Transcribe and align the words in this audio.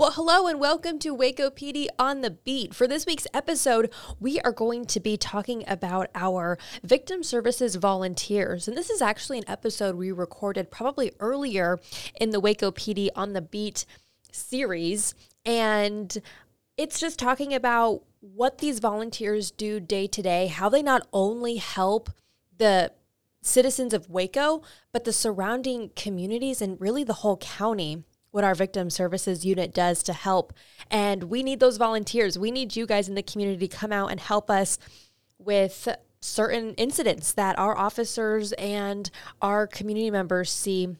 Well, 0.00 0.12
hello 0.12 0.46
and 0.46 0.58
welcome 0.58 0.98
to 1.00 1.12
Waco 1.12 1.50
PD 1.50 1.86
on 1.98 2.22
the 2.22 2.30
Beat. 2.30 2.72
For 2.74 2.88
this 2.88 3.04
week's 3.04 3.26
episode, 3.34 3.92
we 4.18 4.40
are 4.40 4.50
going 4.50 4.86
to 4.86 4.98
be 4.98 5.18
talking 5.18 5.62
about 5.68 6.08
our 6.14 6.56
victim 6.82 7.22
services 7.22 7.74
volunteers. 7.74 8.66
And 8.66 8.74
this 8.78 8.88
is 8.88 9.02
actually 9.02 9.36
an 9.36 9.44
episode 9.46 9.96
we 9.96 10.10
recorded 10.10 10.70
probably 10.70 11.12
earlier 11.20 11.78
in 12.18 12.30
the 12.30 12.40
Waco 12.40 12.70
PD 12.70 13.10
on 13.14 13.34
the 13.34 13.42
Beat 13.42 13.84
series. 14.32 15.14
And 15.44 16.16
it's 16.78 16.98
just 16.98 17.18
talking 17.18 17.52
about 17.52 18.02
what 18.20 18.56
these 18.56 18.78
volunteers 18.78 19.50
do 19.50 19.80
day 19.80 20.06
to 20.06 20.22
day, 20.22 20.46
how 20.46 20.70
they 20.70 20.82
not 20.82 21.06
only 21.12 21.56
help 21.56 22.08
the 22.56 22.90
citizens 23.42 23.92
of 23.92 24.08
Waco, 24.08 24.62
but 24.94 25.04
the 25.04 25.12
surrounding 25.12 25.90
communities 25.94 26.62
and 26.62 26.80
really 26.80 27.04
the 27.04 27.12
whole 27.20 27.36
county 27.36 28.04
what 28.30 28.44
our 28.44 28.54
victim 28.54 28.90
services 28.90 29.44
unit 29.44 29.74
does 29.74 30.02
to 30.04 30.12
help. 30.12 30.52
And 30.90 31.24
we 31.24 31.42
need 31.42 31.60
those 31.60 31.76
volunteers. 31.76 32.38
We 32.38 32.50
need 32.50 32.76
you 32.76 32.86
guys 32.86 33.08
in 33.08 33.14
the 33.14 33.22
community 33.22 33.68
to 33.68 33.76
come 33.76 33.92
out 33.92 34.10
and 34.10 34.20
help 34.20 34.50
us 34.50 34.78
with 35.38 35.88
certain 36.20 36.74
incidents 36.74 37.32
that 37.32 37.58
our 37.58 37.76
officers 37.76 38.52
and 38.52 39.10
our 39.40 39.66
community 39.66 40.10
members 40.10 40.50
see 40.50 40.96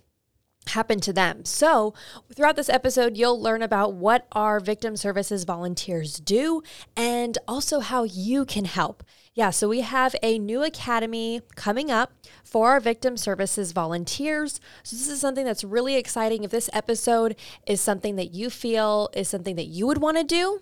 happen 0.66 1.00
to 1.00 1.12
them. 1.12 1.44
So, 1.44 1.94
throughout 2.34 2.56
this 2.56 2.68
episode, 2.68 3.16
you'll 3.16 3.40
learn 3.40 3.62
about 3.62 3.94
what 3.94 4.26
our 4.32 4.60
victim 4.60 4.96
services 4.96 5.44
volunteers 5.44 6.20
do 6.20 6.62
and 6.96 7.36
also 7.48 7.80
how 7.80 8.04
you 8.04 8.44
can 8.44 8.64
help. 8.66 9.02
Yeah, 9.34 9.50
so 9.50 9.68
we 9.68 9.80
have 9.80 10.14
a 10.22 10.38
new 10.38 10.62
academy 10.62 11.40
coming 11.54 11.90
up 11.90 12.12
for 12.44 12.70
our 12.70 12.80
victim 12.80 13.16
services 13.16 13.72
volunteers. 13.72 14.60
So, 14.82 14.96
this 14.96 15.08
is 15.08 15.20
something 15.20 15.44
that's 15.44 15.64
really 15.64 15.96
exciting. 15.96 16.44
If 16.44 16.50
this 16.50 16.70
episode 16.72 17.36
is 17.66 17.80
something 17.80 18.16
that 18.16 18.32
you 18.32 18.50
feel 18.50 19.08
is 19.14 19.28
something 19.28 19.56
that 19.56 19.66
you 19.66 19.86
would 19.86 19.98
want 19.98 20.18
to 20.18 20.24
do, 20.24 20.60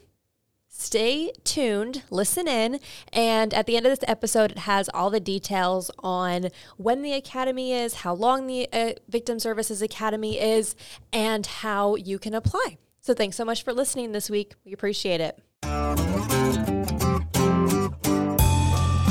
stay 0.68 1.32
tuned, 1.44 2.02
listen 2.10 2.46
in, 2.46 2.78
and 3.12 3.52
at 3.54 3.66
the 3.66 3.76
end 3.76 3.86
of 3.86 3.90
this 3.92 4.04
episode, 4.08 4.52
it 4.52 4.58
has 4.58 4.88
all 4.94 5.10
the 5.10 5.20
details 5.20 5.90
on 5.98 6.48
when 6.76 7.02
the 7.02 7.12
academy 7.12 7.72
is, 7.72 7.94
how 7.94 8.14
long 8.14 8.46
the 8.46 8.68
uh, 8.72 8.92
Victim 9.08 9.38
Services 9.38 9.82
Academy 9.82 10.38
is, 10.38 10.76
and 11.12 11.46
how 11.46 11.96
you 11.96 12.18
can 12.18 12.34
apply. 12.34 12.78
So, 13.00 13.14
thanks 13.14 13.36
so 13.36 13.44
much 13.44 13.62
for 13.62 13.72
listening 13.72 14.12
this 14.12 14.28
week. 14.28 14.54
We 14.64 14.72
appreciate 14.72 15.20
it. 15.20 15.40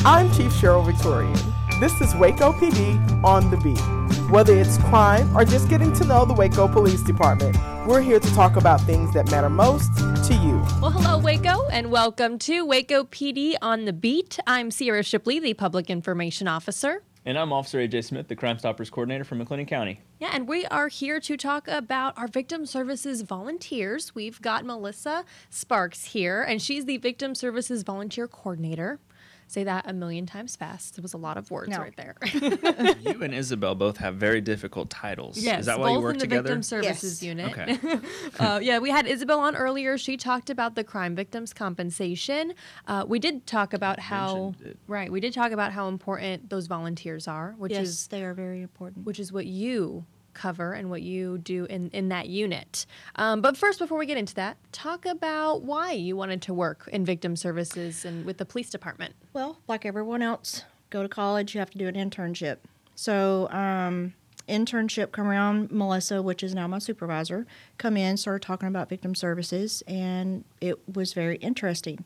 I'm 0.05 0.31
Chief 0.33 0.53
Sheryl 0.53 0.85
Victorian. 0.85 1.37
This 1.79 1.93
is 2.01 2.15
Waco 2.15 2.53
PD 2.53 3.23
on 3.23 3.49
the 3.51 3.57
beat. 3.57 3.96
Whether 4.29 4.57
it's 4.57 4.77
crime 4.79 5.33
or 5.37 5.45
just 5.45 5.69
getting 5.69 5.93
to 5.93 6.03
know 6.03 6.25
the 6.25 6.33
Waco 6.33 6.67
Police 6.67 7.01
Department, 7.01 7.55
we're 7.87 8.01
here 8.01 8.19
to 8.19 8.35
talk 8.35 8.57
about 8.57 8.81
things 8.81 9.13
that 9.13 9.31
matter 9.31 9.49
most 9.49 9.95
to 9.95 10.33
you. 10.43 10.61
Well, 10.81 10.91
hello, 10.91 11.17
Waco, 11.17 11.65
and 11.69 11.91
welcome 11.91 12.37
to 12.39 12.65
Waco 12.65 13.05
PD 13.05 13.55
on 13.61 13.85
the 13.85 13.93
beat. 13.93 14.37
I'm 14.45 14.69
Cierra 14.69 15.01
Shipley, 15.01 15.39
the 15.39 15.53
Public 15.53 15.89
Information 15.89 16.49
Officer. 16.49 17.03
And 17.23 17.37
I'm 17.37 17.53
Officer 17.53 17.79
AJ 17.79 18.03
Smith, 18.03 18.27
the 18.27 18.35
Crime 18.35 18.59
Stoppers 18.59 18.89
Coordinator 18.89 19.23
from 19.23 19.39
McLennan 19.41 19.65
County. 19.65 20.01
Yeah, 20.19 20.31
and 20.33 20.45
we 20.45 20.65
are 20.65 20.89
here 20.89 21.21
to 21.21 21.37
talk 21.37 21.69
about 21.69 22.17
our 22.17 22.27
Victim 22.27 22.65
Services 22.65 23.21
volunteers. 23.21 24.13
We've 24.13 24.41
got 24.41 24.65
Melissa 24.65 25.23
Sparks 25.49 26.03
here, 26.03 26.41
and 26.41 26.61
she's 26.61 26.83
the 26.83 26.97
Victim 26.97 27.33
Services 27.33 27.83
Volunteer 27.83 28.27
Coordinator 28.27 28.99
say 29.47 29.63
that 29.63 29.89
a 29.89 29.93
million 29.93 30.25
times 30.25 30.55
fast. 30.55 30.97
It 30.97 31.01
was 31.01 31.13
a 31.13 31.17
lot 31.17 31.37
of 31.37 31.49
words 31.49 31.69
no. 31.69 31.79
right 31.79 31.95
there. 31.95 32.15
you 33.01 33.23
and 33.23 33.33
Isabel 33.33 33.75
both 33.75 33.97
have 33.97 34.15
very 34.15 34.41
difficult 34.41 34.89
titles. 34.89 35.37
Yes, 35.37 35.61
Is 35.61 35.65
that 35.65 35.79
why 35.79 35.91
you 35.91 35.99
work 35.99 36.13
in 36.13 36.19
the 36.19 36.25
together? 36.25 36.49
Victim 36.49 36.63
Services 36.63 37.23
yes. 37.23 37.27
Unit. 37.27 37.51
Okay. 37.51 37.99
uh, 38.39 38.59
yeah, 38.61 38.79
we 38.79 38.89
had 38.89 39.07
Isabel 39.07 39.39
on 39.39 39.55
earlier. 39.55 39.97
She 39.97 40.17
talked 40.17 40.49
about 40.49 40.75
the 40.75 40.83
crime 40.83 41.15
victims 41.15 41.53
compensation. 41.53 42.53
Uh, 42.85 43.05
we 43.07 43.19
did 43.19 43.47
talk 43.47 43.73
about 43.73 43.99
how 43.99 44.53
right. 44.87 45.11
We 45.11 45.19
did 45.19 45.33
talk 45.33 45.51
about 45.51 45.71
how 45.71 45.87
important 45.87 46.49
those 46.49 46.67
volunteers 46.67 47.27
are, 47.27 47.55
which 47.57 47.71
yes, 47.71 47.87
is 47.87 48.07
they 48.07 48.23
are 48.23 48.33
very 48.33 48.61
important. 48.61 49.05
Which 49.05 49.19
is 49.19 49.31
what 49.31 49.45
you 49.45 50.05
cover 50.37 50.73
and 50.73 50.89
what 50.89 51.01
you 51.01 51.37
do 51.39 51.65
in, 51.65 51.89
in 51.89 52.09
that 52.09 52.29
unit. 52.29 52.85
Um, 53.15 53.41
but 53.41 53.57
first, 53.57 53.79
before 53.79 53.97
we 53.97 54.05
get 54.05 54.17
into 54.17 54.35
that, 54.35 54.57
talk 54.71 55.05
about 55.05 55.63
why 55.63 55.91
you 55.91 56.15
wanted 56.15 56.41
to 56.43 56.53
work 56.53 56.87
in 56.91 57.03
victim 57.03 57.35
services 57.35 58.05
and 58.05 58.25
with 58.25 58.37
the 58.37 58.45
police 58.45 58.69
department. 58.69 59.15
Well, 59.33 59.57
like 59.67 59.85
everyone 59.85 60.21
else, 60.21 60.63
go 60.89 61.01
to 61.03 61.09
college, 61.09 61.53
you 61.53 61.59
have 61.59 61.71
to 61.71 61.77
do 61.77 61.87
an 61.87 61.95
internship. 61.95 62.57
So, 62.95 63.49
um, 63.51 64.13
internship 64.47 65.11
come 65.11 65.27
around, 65.27 65.71
Melissa, 65.71 66.21
which 66.21 66.41
is 66.41 66.55
now 66.55 66.67
my 66.67 66.79
supervisor, 66.79 67.45
come 67.77 67.97
in, 67.97 68.17
started 68.17 68.45
talking 68.45 68.67
about 68.67 68.89
victim 68.89 69.13
services, 69.13 69.83
and 69.87 70.43
it 70.61 70.79
was 70.95 71.13
very 71.13 71.35
interesting. 71.37 72.05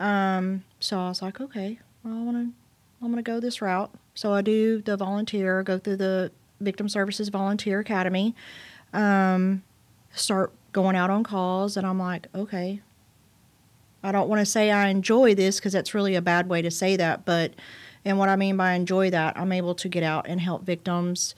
Um, 0.00 0.64
so 0.80 0.98
I 0.98 1.08
was 1.08 1.22
like, 1.22 1.40
okay, 1.40 1.78
well, 2.02 2.14
I 2.14 2.22
want 2.22 2.36
to, 2.36 2.52
I'm 3.04 3.12
going 3.12 3.16
to 3.16 3.30
go 3.30 3.38
this 3.38 3.60
route. 3.60 3.90
So 4.14 4.32
I 4.32 4.42
do 4.42 4.80
the 4.80 4.96
volunteer, 4.96 5.62
go 5.62 5.78
through 5.78 5.96
the 5.96 6.32
Victim 6.64 6.88
Services 6.88 7.28
Volunteer 7.28 7.80
Academy. 7.80 8.34
Um, 8.92 9.62
start 10.12 10.52
going 10.72 10.96
out 10.96 11.10
on 11.10 11.24
calls, 11.24 11.76
and 11.76 11.86
I'm 11.86 11.98
like, 11.98 12.26
okay. 12.34 12.80
I 14.02 14.12
don't 14.12 14.28
want 14.28 14.40
to 14.40 14.46
say 14.46 14.70
I 14.70 14.88
enjoy 14.88 15.34
this 15.34 15.58
because 15.58 15.72
that's 15.72 15.94
really 15.94 16.14
a 16.14 16.22
bad 16.22 16.48
way 16.48 16.60
to 16.60 16.70
say 16.70 16.96
that, 16.96 17.24
but 17.24 17.54
and 18.04 18.18
what 18.18 18.28
I 18.28 18.36
mean 18.36 18.56
by 18.56 18.72
enjoy 18.72 19.10
that, 19.10 19.38
I'm 19.38 19.52
able 19.52 19.74
to 19.76 19.88
get 19.88 20.02
out 20.02 20.26
and 20.28 20.40
help 20.40 20.64
victims. 20.64 21.34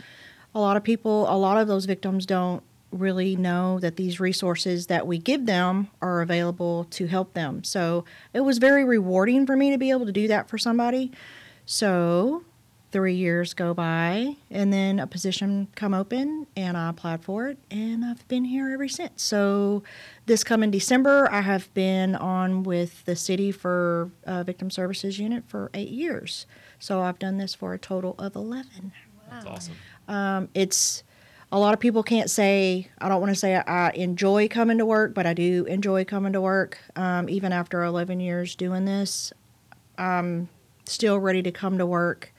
A 0.55 0.59
lot 0.59 0.77
of 0.77 0.83
people, 0.83 1.27
a 1.29 1.37
lot 1.37 1.59
of 1.59 1.69
those 1.69 1.85
victims 1.85 2.27
don't 2.27 2.63
really 2.91 3.37
know 3.37 3.79
that 3.81 3.97
these 3.97 4.19
resources 4.19 4.87
that 4.87 5.07
we 5.07 5.19
give 5.19 5.47
them 5.47 5.89
are 6.01 6.23
available 6.23 6.85
to 6.91 7.07
help 7.07 7.35
them. 7.35 7.63
So 7.63 8.05
it 8.33 8.41
was 8.41 8.59
very 8.59 8.85
rewarding 8.85 9.47
for 9.47 9.57
me 9.57 9.71
to 9.71 9.79
be 9.79 9.91
able 9.91 10.07
to 10.07 10.13
do 10.13 10.27
that 10.29 10.49
for 10.49 10.59
somebody. 10.59 11.13
So 11.67 12.43
three 12.93 13.15
years 13.15 13.53
go 13.53 13.75
by 13.75 14.37
and 14.51 14.73
then 14.73 14.99
a 14.99 15.07
position 15.07 15.69
come 15.75 15.93
open 15.93 16.47
and 16.57 16.77
i 16.77 16.89
applied 16.89 17.23
for 17.23 17.49
it 17.49 17.59
and 17.71 18.05
i've 18.05 18.27
been 18.29 18.45
here 18.45 18.71
ever 18.73 18.89
since. 18.89 19.23
So 19.23 19.83
this 20.27 20.45
coming 20.45 20.71
december 20.71 21.29
i 21.31 21.41
have 21.41 21.73
been 21.75 22.15
on 22.15 22.63
with 22.63 23.05
the 23.05 23.17
city 23.17 23.51
for 23.53 24.11
uh, 24.25 24.43
victim 24.45 24.71
services 24.71 25.19
unit 25.19 25.45
for 25.47 25.71
eight 25.75 25.91
years. 25.91 26.47
So 26.79 27.03
i've 27.03 27.19
done 27.19 27.39
this 27.39 27.55
for 27.55 27.75
a 27.75 27.79
total 27.79 28.15
of 28.19 28.37
11 28.37 28.67
wow. 28.83 28.93
that's 29.31 29.47
awesome. 29.47 29.75
Um, 30.09 30.49
it's 30.55 31.03
a 31.51 31.59
lot 31.59 31.75
of 31.75 31.81
people 31.81 32.03
can't 32.03 32.31
say 32.31 32.89
i 32.99 33.09
don't 33.09 33.21
want 33.21 33.33
to 33.33 33.39
say 33.39 33.57
i 33.57 33.91
enjoy 33.91 34.49
coming 34.49 34.79
to 34.79 34.87
work 34.87 35.13
but 35.15 35.27
i 35.27 35.35
do 35.35 35.65
enjoy 35.65 36.05
coming 36.05 36.33
to 36.33 36.41
work. 36.41 36.79
Um, 36.95 37.29
even 37.29 37.53
after 37.53 37.83
11 37.83 38.21
years 38.21 38.55
doing 38.55 38.85
this 38.85 39.33
i'm 39.99 40.49
still 40.85 41.19
ready 41.19 41.43
to 41.43 41.51
come 41.51 41.79
to 41.79 41.87
work 41.87 42.33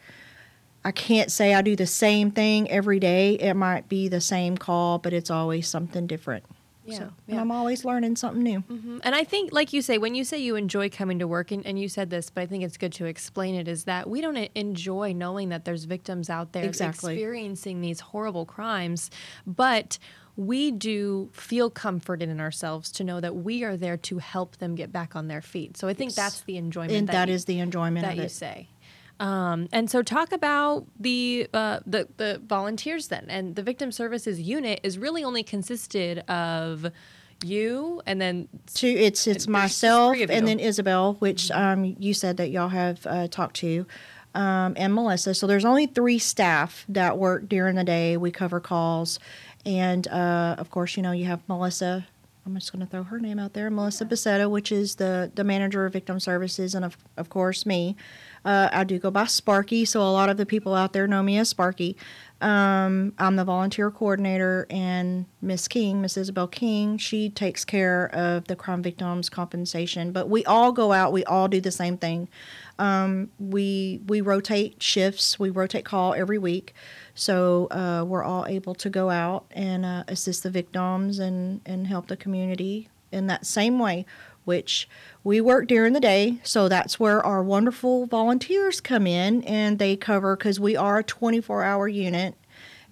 I 0.84 0.92
can't 0.92 1.30
say 1.30 1.54
I 1.54 1.62
do 1.62 1.76
the 1.76 1.86
same 1.86 2.30
thing 2.30 2.70
every 2.70 3.00
day. 3.00 3.34
It 3.34 3.54
might 3.54 3.88
be 3.88 4.08
the 4.08 4.20
same 4.20 4.56
call, 4.56 4.98
but 4.98 5.12
it's 5.12 5.30
always 5.30 5.68
something 5.68 6.06
different. 6.06 6.44
Yeah, 6.88 6.98
so, 6.98 7.02
yeah. 7.26 7.32
And 7.32 7.40
I'm 7.40 7.50
always 7.50 7.84
learning 7.84 8.16
something 8.16 8.42
new. 8.42 8.60
Mm-hmm. 8.60 8.98
And 9.02 9.14
I 9.14 9.22
think, 9.24 9.52
like 9.52 9.74
you 9.74 9.82
say, 9.82 9.98
when 9.98 10.14
you 10.14 10.24
say 10.24 10.38
you 10.38 10.56
enjoy 10.56 10.88
coming 10.88 11.18
to 11.18 11.28
work, 11.28 11.50
and, 11.50 11.66
and, 11.66 11.78
you 11.78 11.88
said 11.88 12.08
this, 12.08 12.30
but 12.30 12.40
I 12.40 12.46
think 12.46 12.64
it's 12.64 12.78
good 12.78 12.92
to 12.94 13.04
explain 13.04 13.54
it, 13.54 13.68
is 13.68 13.84
that 13.84 14.08
we 14.08 14.22
don't 14.22 14.36
enjoy 14.54 15.12
knowing 15.12 15.50
that 15.50 15.66
there's 15.66 15.84
victims 15.84 16.30
out 16.30 16.52
there 16.52 16.64
exactly. 16.64 17.12
experiencing 17.12 17.82
these 17.82 18.00
horrible 18.00 18.46
crimes, 18.46 19.10
but 19.46 19.98
we 20.36 20.70
do 20.70 21.28
feel 21.32 21.68
comforted 21.68 22.28
in 22.28 22.40
ourselves 22.40 22.92
to 22.92 23.04
know 23.04 23.20
that 23.20 23.34
we 23.34 23.64
are 23.64 23.76
there 23.76 23.96
to 23.96 24.18
help 24.18 24.56
them 24.58 24.76
get 24.76 24.92
back 24.92 25.16
on 25.16 25.26
their 25.26 25.42
feet. 25.42 25.76
So 25.76 25.88
I 25.88 25.94
think 25.94 26.10
yes. 26.10 26.16
that's 26.16 26.40
the 26.42 26.56
enjoyment. 26.56 26.92
And 26.92 27.08
that, 27.08 27.12
that 27.12 27.28
you, 27.28 27.34
is 27.34 27.44
the 27.44 27.58
enjoyment 27.58 28.06
that 28.06 28.16
you 28.16 28.28
say. 28.28 28.68
Um, 29.20 29.68
and 29.72 29.90
so, 29.90 30.02
talk 30.02 30.32
about 30.32 30.86
the, 30.98 31.48
uh, 31.52 31.80
the 31.86 32.08
the 32.18 32.40
volunteers 32.46 33.08
then, 33.08 33.26
and 33.28 33.56
the 33.56 33.62
victim 33.62 33.90
services 33.90 34.40
unit 34.40 34.80
is 34.82 34.98
really 34.98 35.24
only 35.24 35.42
consisted 35.42 36.20
of 36.28 36.90
you 37.44 38.02
and 38.06 38.20
then 38.20 38.48
two. 38.74 38.86
It's 38.86 39.26
it's 39.26 39.46
myself 39.46 40.16
and 40.18 40.46
then 40.46 40.60
Isabel, 40.60 41.14
which 41.14 41.50
um, 41.50 41.96
you 41.98 42.14
said 42.14 42.36
that 42.36 42.50
y'all 42.50 42.68
have 42.68 43.06
uh, 43.06 43.28
talked 43.28 43.56
to. 43.56 43.86
Um, 44.34 44.74
and 44.76 44.94
Melissa. 44.94 45.34
So 45.34 45.46
there's 45.46 45.64
only 45.64 45.86
three 45.86 46.18
staff 46.18 46.84
that 46.90 47.18
work 47.18 47.48
during 47.48 47.74
the 47.74 47.82
day. 47.82 48.16
We 48.16 48.30
cover 48.30 48.60
calls, 48.60 49.18
and 49.64 50.06
uh, 50.06 50.54
of 50.58 50.70
course, 50.70 50.96
you 50.96 51.02
know 51.02 51.12
you 51.12 51.24
have 51.24 51.40
Melissa 51.48 52.06
I'm 52.48 52.54
just 52.54 52.72
going 52.72 52.84
to 52.84 52.90
throw 52.90 53.02
her 53.02 53.20
name 53.20 53.38
out 53.38 53.52
there, 53.52 53.70
Melissa 53.70 54.06
Bacetta, 54.06 54.48
which 54.50 54.72
is 54.72 54.94
the, 54.94 55.30
the 55.34 55.44
manager 55.44 55.84
of 55.84 55.92
victim 55.92 56.18
services, 56.18 56.74
and 56.74 56.82
of, 56.82 56.96
of 57.18 57.28
course 57.28 57.66
me. 57.66 57.94
Uh, 58.44 58.68
I 58.72 58.84
do 58.84 58.98
go 58.98 59.10
by 59.10 59.24
Sparky, 59.26 59.84
so 59.84 60.00
a 60.00 60.10
lot 60.10 60.28
of 60.28 60.36
the 60.36 60.46
people 60.46 60.74
out 60.74 60.92
there 60.92 61.06
know 61.06 61.22
me 61.22 61.38
as 61.38 61.48
Sparky. 61.48 61.96
Um, 62.40 63.14
I'm 63.18 63.34
the 63.34 63.44
volunteer 63.44 63.90
coordinator, 63.90 64.66
and 64.70 65.26
Miss 65.42 65.66
King, 65.66 66.00
Miss 66.00 66.16
Isabel 66.16 66.46
King, 66.46 66.96
she 66.96 67.30
takes 67.30 67.64
care 67.64 68.14
of 68.14 68.44
the 68.46 68.54
crime 68.54 68.80
victims 68.80 69.28
compensation. 69.28 70.12
But 70.12 70.28
we 70.28 70.44
all 70.44 70.70
go 70.70 70.92
out, 70.92 71.12
we 71.12 71.24
all 71.24 71.48
do 71.48 71.60
the 71.60 71.72
same 71.72 71.98
thing. 71.98 72.28
Um, 72.78 73.30
we 73.40 74.00
we 74.06 74.20
rotate 74.20 74.80
shifts, 74.80 75.38
we 75.38 75.50
rotate 75.50 75.84
call 75.84 76.14
every 76.14 76.38
week, 76.38 76.74
so 77.14 77.66
uh, 77.72 78.04
we're 78.06 78.22
all 78.22 78.46
able 78.46 78.76
to 78.76 78.88
go 78.88 79.10
out 79.10 79.46
and 79.50 79.84
uh, 79.84 80.04
assist 80.06 80.44
the 80.44 80.50
victims 80.50 81.18
and 81.18 81.60
and 81.66 81.88
help 81.88 82.06
the 82.06 82.16
community 82.16 82.88
in 83.10 83.26
that 83.26 83.46
same 83.46 83.78
way. 83.78 84.06
Which 84.48 84.88
we 85.22 85.42
work 85.42 85.68
during 85.68 85.92
the 85.92 86.00
day, 86.00 86.38
so 86.42 86.70
that's 86.70 86.98
where 86.98 87.20
our 87.22 87.42
wonderful 87.42 88.06
volunteers 88.06 88.80
come 88.80 89.06
in 89.06 89.44
and 89.44 89.78
they 89.78 89.94
cover 89.94 90.36
because 90.36 90.58
we 90.58 90.74
are 90.74 91.00
a 91.00 91.04
24 91.04 91.62
hour 91.64 91.86
unit. 91.86 92.34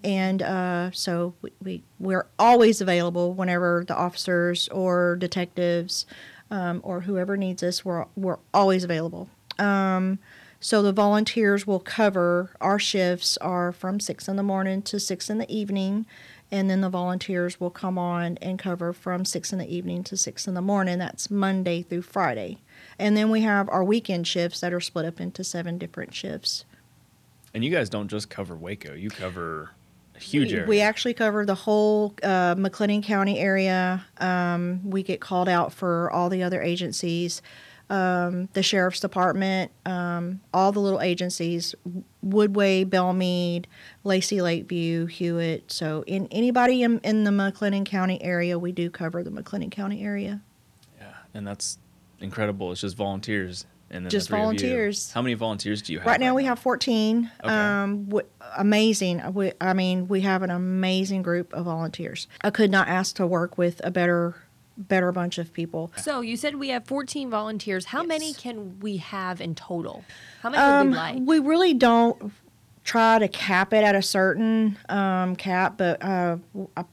And 0.05 0.43
uh, 0.43 0.91
so 0.91 1.33
we, 1.41 1.53
we, 1.65 1.83
we're 1.99 2.27
always 2.39 2.83
available 2.83 3.33
whenever 3.33 3.85
the 3.89 3.97
officers 3.97 4.69
or 4.69 5.17
detectives 5.17 6.05
um, 6.51 6.83
or 6.85 7.01
whoever 7.01 7.39
needs 7.39 7.63
us, 7.63 7.87
we're, 7.87 8.05
we're 8.17 8.39
always 8.53 8.85
available. 8.85 9.31
Um, 9.59 10.19
so 10.61 10.83
the 10.83 10.93
volunteers 10.93 11.67
will 11.67 11.81
cover 11.81 12.51
our 12.61 12.79
shifts 12.79 13.39
are 13.39 13.73
from 13.73 13.99
six 13.99 14.29
in 14.29 14.37
the 14.37 14.43
morning 14.43 14.83
to 14.83 15.01
six 15.01 15.31
in 15.31 15.39
the 15.39 15.51
evening, 15.51 16.05
and 16.51 16.71
then 16.71 16.81
the 16.81 16.89
volunteers 16.89 17.61
will 17.61 17.71
come 17.71 17.99
on 17.99 18.39
and 18.41 18.59
cover 18.59 18.93
from 18.93 19.25
six 19.25 19.53
in 19.53 19.59
the 19.59 19.75
evening 19.75 20.05
to 20.05 20.17
six 20.17 20.47
in 20.47 20.55
the 20.55 20.63
morning. 20.63 20.99
That's 20.99 21.31
Monday 21.31 21.83
through 21.83 22.03
Friday, 22.03 22.59
and 22.99 23.17
then 23.17 23.31
we 23.31 23.43
have 23.43 23.69
our 23.69 23.85
weekend 23.85 24.27
shifts 24.27 24.61
that 24.61 24.73
are 24.73 24.81
split 24.81 25.05
up 25.05 25.21
into 25.21 25.45
seven 25.45 25.79
different 25.79 26.15
shifts. 26.15 26.65
And 27.55 27.65
you 27.65 27.71
guys 27.71 27.89
don't 27.89 28.09
just 28.09 28.31
cover 28.31 28.55
Waco; 28.55 28.95
you 28.95 29.11
cover 29.11 29.71
a 30.15 30.21
huge 30.21 30.53
we, 30.53 30.57
area. 30.57 30.69
We 30.69 30.81
actually 30.81 31.15
cover 31.15 31.45
the 31.45 31.55
whole 31.55 32.15
uh, 32.23 32.55
McLennan 32.55 33.03
County 33.03 33.39
area. 33.39 34.05
Um, 34.19 34.89
we 34.89 35.03
get 35.03 35.21
called 35.21 35.49
out 35.49 35.73
for 35.73 36.11
all 36.13 36.29
the 36.29 36.43
other 36.43 36.63
agencies 36.63 37.43
um, 37.89 38.49
the 38.53 38.63
sheriff's 38.63 39.01
department, 39.01 39.71
um, 39.85 40.41
all 40.53 40.73
the 40.73 40.81
little 40.81 41.01
agencies, 41.01 41.75
Woodway, 42.25 42.85
Bellmead, 42.85 43.67
Lacy 44.05 44.41
Lakeview, 44.43 45.07
Hewitt. 45.07 45.71
So, 45.71 46.03
in 46.07 46.27
anybody 46.31 46.83
in, 46.83 46.99
in 47.01 47.25
the 47.25 47.31
McLennan 47.31 47.85
County 47.87 48.21
area, 48.23 48.59
we 48.59 48.73
do 48.73 48.91
cover 48.91 49.23
the 49.23 49.31
McLennan 49.31 49.71
County 49.71 50.03
area. 50.05 50.41
yeah, 50.99 51.13
and 51.35 51.47
that's 51.47 51.79
incredible. 52.21 52.73
It's 52.73 52.81
just 52.81 52.97
volunteers. 52.97 53.67
And 53.89 54.11
Just 54.11 54.27
three 54.31 54.39
of 54.39 54.41
you. 54.41 54.45
volunteers. 54.47 55.13
How 55.13 55.23
many 55.23 55.35
volunteers 55.35 55.81
do 55.81 55.93
you 55.93 56.01
have? 56.01 56.09
Right 56.09 56.19
now, 56.19 56.35
we 56.35 56.43
have 56.47 56.59
14. 56.59 57.31
Okay. 57.45 57.49
Um, 57.55 58.07
w- 58.07 58.27
amazing. 58.59 59.23
We, 59.33 59.53
I 59.61 59.75
mean, 59.75 60.09
we 60.09 60.23
have 60.23 60.43
an 60.43 60.51
amazing 60.51 61.23
group 61.23 61.53
of 61.55 61.67
volunteers. 61.67 62.27
I 62.43 62.51
could 62.51 62.73
not 62.73 62.89
ask 62.89 63.15
to 63.17 63.27
work 63.29 63.57
with 63.57 63.81
a 63.85 63.93
better, 63.93 64.35
better 64.77 65.11
bunch 65.13 65.39
of 65.39 65.53
people. 65.53 65.91
So 65.97 66.21
you 66.21 66.37
said 66.37 66.57
we 66.57 66.69
have 66.69 66.87
14 66.87 67.31
volunteers. 67.31 67.87
How 67.87 68.03
many 68.03 68.33
can 68.35 68.79
we 68.81 68.99
have 68.99 69.41
in 69.41 69.55
total? 69.55 70.05
How 70.43 70.51
many 70.51 70.63
Um, 70.63 70.87
would 70.87 70.91
we 70.93 70.97
like? 70.97 71.17
we 71.25 71.39
really 71.39 71.75
don't 71.75 72.33
try 72.85 73.19
to 73.19 73.27
cap 73.27 73.73
it 73.73 73.83
at 73.83 73.97
a 73.97 74.03
certain 74.03 74.79
um, 74.89 75.35
cap, 75.35 75.77
but 75.77 76.01
uh, 76.05 76.37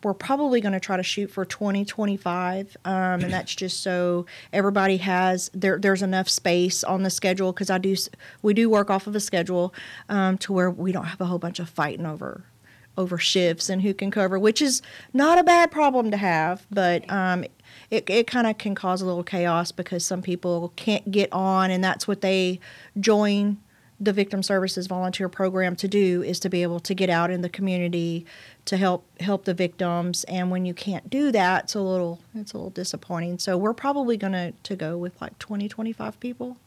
we're 0.04 0.16
probably 0.16 0.60
going 0.60 0.74
to 0.74 0.80
try 0.80 0.98
to 0.98 1.04
shoot 1.04 1.30
for 1.30 1.46
20, 1.46 1.86
25. 1.86 2.76
Um, 2.84 2.94
and 2.94 3.32
that's 3.32 3.54
just 3.54 3.84
so 3.84 4.26
everybody 4.52 4.98
has, 4.98 5.52
there, 5.54 5.78
there's 5.78 6.02
enough 6.02 6.28
space 6.28 6.84
on 6.84 7.04
the 7.04 7.12
schedule 7.12 7.52
because 7.54 7.70
I 7.70 7.78
do, 7.78 7.96
we 8.42 8.56
do 8.56 8.72
work 8.72 8.90
off 8.90 9.06
of 9.06 9.16
a 9.16 9.20
schedule 9.20 9.72
um, 10.10 10.40
to 10.40 10.52
where 10.52 10.72
we 10.72 10.92
don't 10.92 11.06
have 11.06 11.22
a 11.22 11.26
whole 11.26 11.38
bunch 11.38 11.60
of 11.60 11.70
fighting 11.70 12.08
over 12.08 12.44
over 12.96 13.18
shifts 13.18 13.70
and 13.70 13.82
who 13.82 13.92
can 13.92 14.12
cover, 14.12 14.38
which 14.38 14.62
is 14.62 14.82
not 15.14 15.40
a 15.40 15.44
bad 15.44 15.72
problem 15.72 16.12
to 16.12 16.18
have, 16.18 16.66
but 16.70 17.04
um, 17.12 17.44
it, 17.90 18.10
it 18.10 18.28
kind 18.28 18.48
of 18.48 18.58
can 18.58 18.76
cause 18.76 19.02
a 19.02 19.06
little 19.06 19.24
chaos 19.24 19.72
because 19.72 20.06
some 20.06 20.22
people 20.22 20.74
can't 20.76 21.12
get 21.12 21.32
on, 21.32 21.72
and 21.72 21.84
that's 21.84 22.08
what 22.08 22.22
they 22.22 22.60
join 23.00 23.58
the 24.00 24.12
victim 24.12 24.44
services 24.44 24.88
volunteer 24.88 25.30
program 25.30 25.76
to 25.78 25.88
do 25.88 26.22
is 26.24 26.40
to 26.40 26.50
be 26.50 26.62
able 26.62 26.80
to 26.80 26.94
get 26.94 27.10
out 27.10 27.32
in 27.32 27.42
the 27.42 27.50
community 27.50 28.26
to 28.66 28.76
help 28.76 29.06
help 29.22 29.46
the 29.46 29.54
victims 29.54 30.24
and 30.26 30.52
when 30.52 30.66
you 30.66 30.74
can't 30.74 31.10
do 31.10 31.32
that 31.32 31.66
it's 31.66 31.76
a 31.76 31.80
little 31.80 32.20
it's 32.36 32.54
a 32.54 32.58
little 32.58 32.72
disappointing 32.72 33.38
so 33.38 33.56
we're 33.56 33.74
probably 33.74 34.18
going 34.18 34.34
to 34.34 34.52
to 34.64 34.76
go 34.76 34.98
with 34.98 35.20
like 35.22 35.38
20 35.40 35.70
25 35.70 36.20
people 36.20 36.58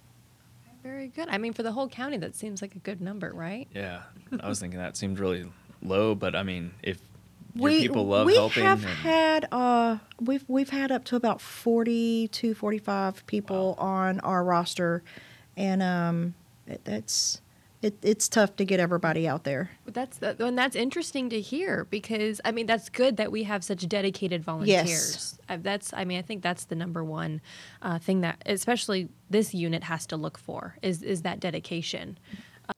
Very 0.83 1.09
good. 1.09 1.29
I 1.29 1.39
mean, 1.39 1.53
for 1.53 1.65
the 1.65 1.73
whole 1.73 1.89
county, 1.89 2.17
that 2.19 2.37
seems 2.37 2.63
like 2.63 2.77
a 2.77 2.79
good 2.79 3.01
number, 3.01 3.33
right? 3.33 3.67
Yeah, 3.75 4.03
I 4.39 4.49
was 4.49 4.61
thinking 4.61 4.79
that 4.79 4.97
seemed 4.97 5.19
really 5.19 5.51
low, 5.83 6.15
but 6.15 6.37
I 6.37 6.45
mean, 6.45 6.71
if 6.83 6.99
your 7.03 7.06
we 7.59 7.81
people 7.83 8.07
love 8.07 8.27
we 8.27 8.35
helping, 8.35 8.65
have 8.65 8.85
and- 8.85 8.95
had 8.95 9.49
uh 9.53 9.99
we've 10.21 10.45
we've 10.49 10.71
had 10.71 10.91
up 10.93 11.05
to 11.05 11.17
about 11.17 11.41
40 11.41 12.29
to 12.29 12.55
45 12.55 13.27
people 13.27 13.75
on 13.79 14.21
our 14.21 14.45
roster 14.45 15.03
and 15.57 15.83
um 15.83 16.35
it, 16.67 16.81
that's 16.85 17.41
it, 17.83 17.95
it's 18.03 18.29
tough 18.29 18.57
to 18.57 18.65
get 18.65 18.81
everybody 18.81 19.29
out 19.29 19.45
there 19.45 19.71
But 19.85 19.95
That's 19.95 20.19
that, 20.19 20.41
and 20.41 20.59
that's 20.59 20.75
interesting 20.75 21.29
to 21.31 21.41
hear 21.41 21.85
because 21.91 22.41
I 22.45 22.51
mean 22.51 22.67
that's 22.67 22.89
good 22.89 23.19
that 23.19 23.31
we 23.31 23.45
have 23.45 23.63
such 23.63 23.87
dedicated 23.89 24.43
volunteers. 24.43 25.39
Uh, 25.49 25.59
That's 25.61 25.93
I 25.93 26.05
mean 26.05 26.19
I 26.19 26.23
think 26.23 26.43
that's 26.43 26.65
the 26.65 26.75
number 26.75 27.05
one 27.05 27.41
uh, 27.83 27.99
thing 27.99 28.23
that 28.23 28.43
especially 28.47 29.09
this 29.31 29.55
unit 29.55 29.85
has 29.85 30.07
to 30.07 30.17
look 30.17 30.39
for 30.39 30.77
is 30.83 31.03
is 31.03 31.23
that 31.23 31.39
dedication. 31.39 32.19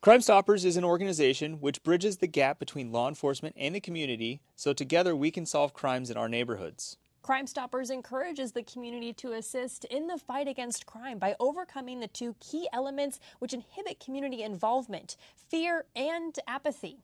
Crime 0.02 0.20
Stoppers 0.20 0.66
is 0.66 0.76
an 0.76 0.84
organization 0.84 1.60
which 1.60 1.82
bridges 1.82 2.18
the 2.18 2.26
gap 2.26 2.58
between 2.58 2.92
law 2.92 3.08
enforcement 3.08 3.54
and 3.58 3.74
the 3.74 3.80
community 3.80 4.42
so 4.54 4.74
together 4.74 5.16
we 5.16 5.30
can 5.30 5.46
solve 5.46 5.72
crimes 5.72 6.10
in 6.10 6.16
our 6.16 6.28
neighborhoods. 6.28 6.98
Crime 7.22 7.46
Stoppers 7.46 7.88
encourages 7.88 8.52
the 8.52 8.62
community 8.62 9.14
to 9.14 9.32
assist 9.32 9.86
in 9.86 10.06
the 10.06 10.18
fight 10.18 10.46
against 10.46 10.84
crime 10.84 11.18
by 11.18 11.34
overcoming 11.40 12.00
the 12.00 12.06
two 12.06 12.36
key 12.38 12.68
elements 12.72 13.18
which 13.38 13.54
inhibit 13.54 13.98
community 13.98 14.42
involvement: 14.42 15.16
fear 15.34 15.86
and 15.96 16.38
apathy. 16.46 16.98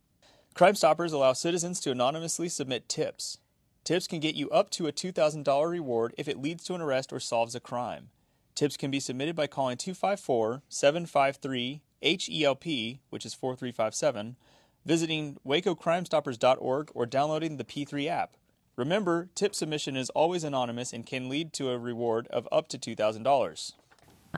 Crime 0.53 0.75
Stoppers 0.75 1.13
allow 1.13 1.33
citizens 1.33 1.81
to 1.81 1.91
anonymously 1.91 2.51
submit 2.51 2.89
tips. 2.89 3.39
Tips 3.83 4.07
can 4.07 4.21
get 4.21 4.35
you 4.35 4.51
up 4.51 4.69
to 4.71 4.87
a 4.87 4.93
$2,000 4.93 5.71
reward 5.71 6.15
if 6.19 6.29
it 6.29 6.41
leads 6.41 6.65
to 6.65 6.75
an 6.75 6.83
arrest 6.83 7.13
or 7.15 7.21
solves 7.21 7.55
a 7.55 7.61
crime. 7.61 8.11
Tips 8.55 8.77
can 8.77 8.91
be 8.91 9.01
submitted 9.01 9.35
by 9.35 9.47
calling 9.47 9.79
254 9.79 10.63
753 10.69 11.81
HELP, 12.05 13.01
which 13.11 13.25
is 13.25 13.35
4357, 13.35 14.37
visiting 14.85 15.39
wacocrimestoppers.org, 15.47 16.91
or 16.95 17.07
downloading 17.07 17.57
the 17.57 17.65
P3 17.65 18.07
app. 18.07 18.37
Remember, 18.77 19.29
tip 19.35 19.55
submission 19.55 19.97
is 19.97 20.11
always 20.11 20.45
anonymous 20.45 20.93
and 20.93 21.07
can 21.07 21.29
lead 21.29 21.53
to 21.55 21.71
a 21.71 21.79
reward 21.79 22.27
of 22.29 22.49
up 22.53 22.69
to 22.69 22.79
$2,000. 22.79 23.73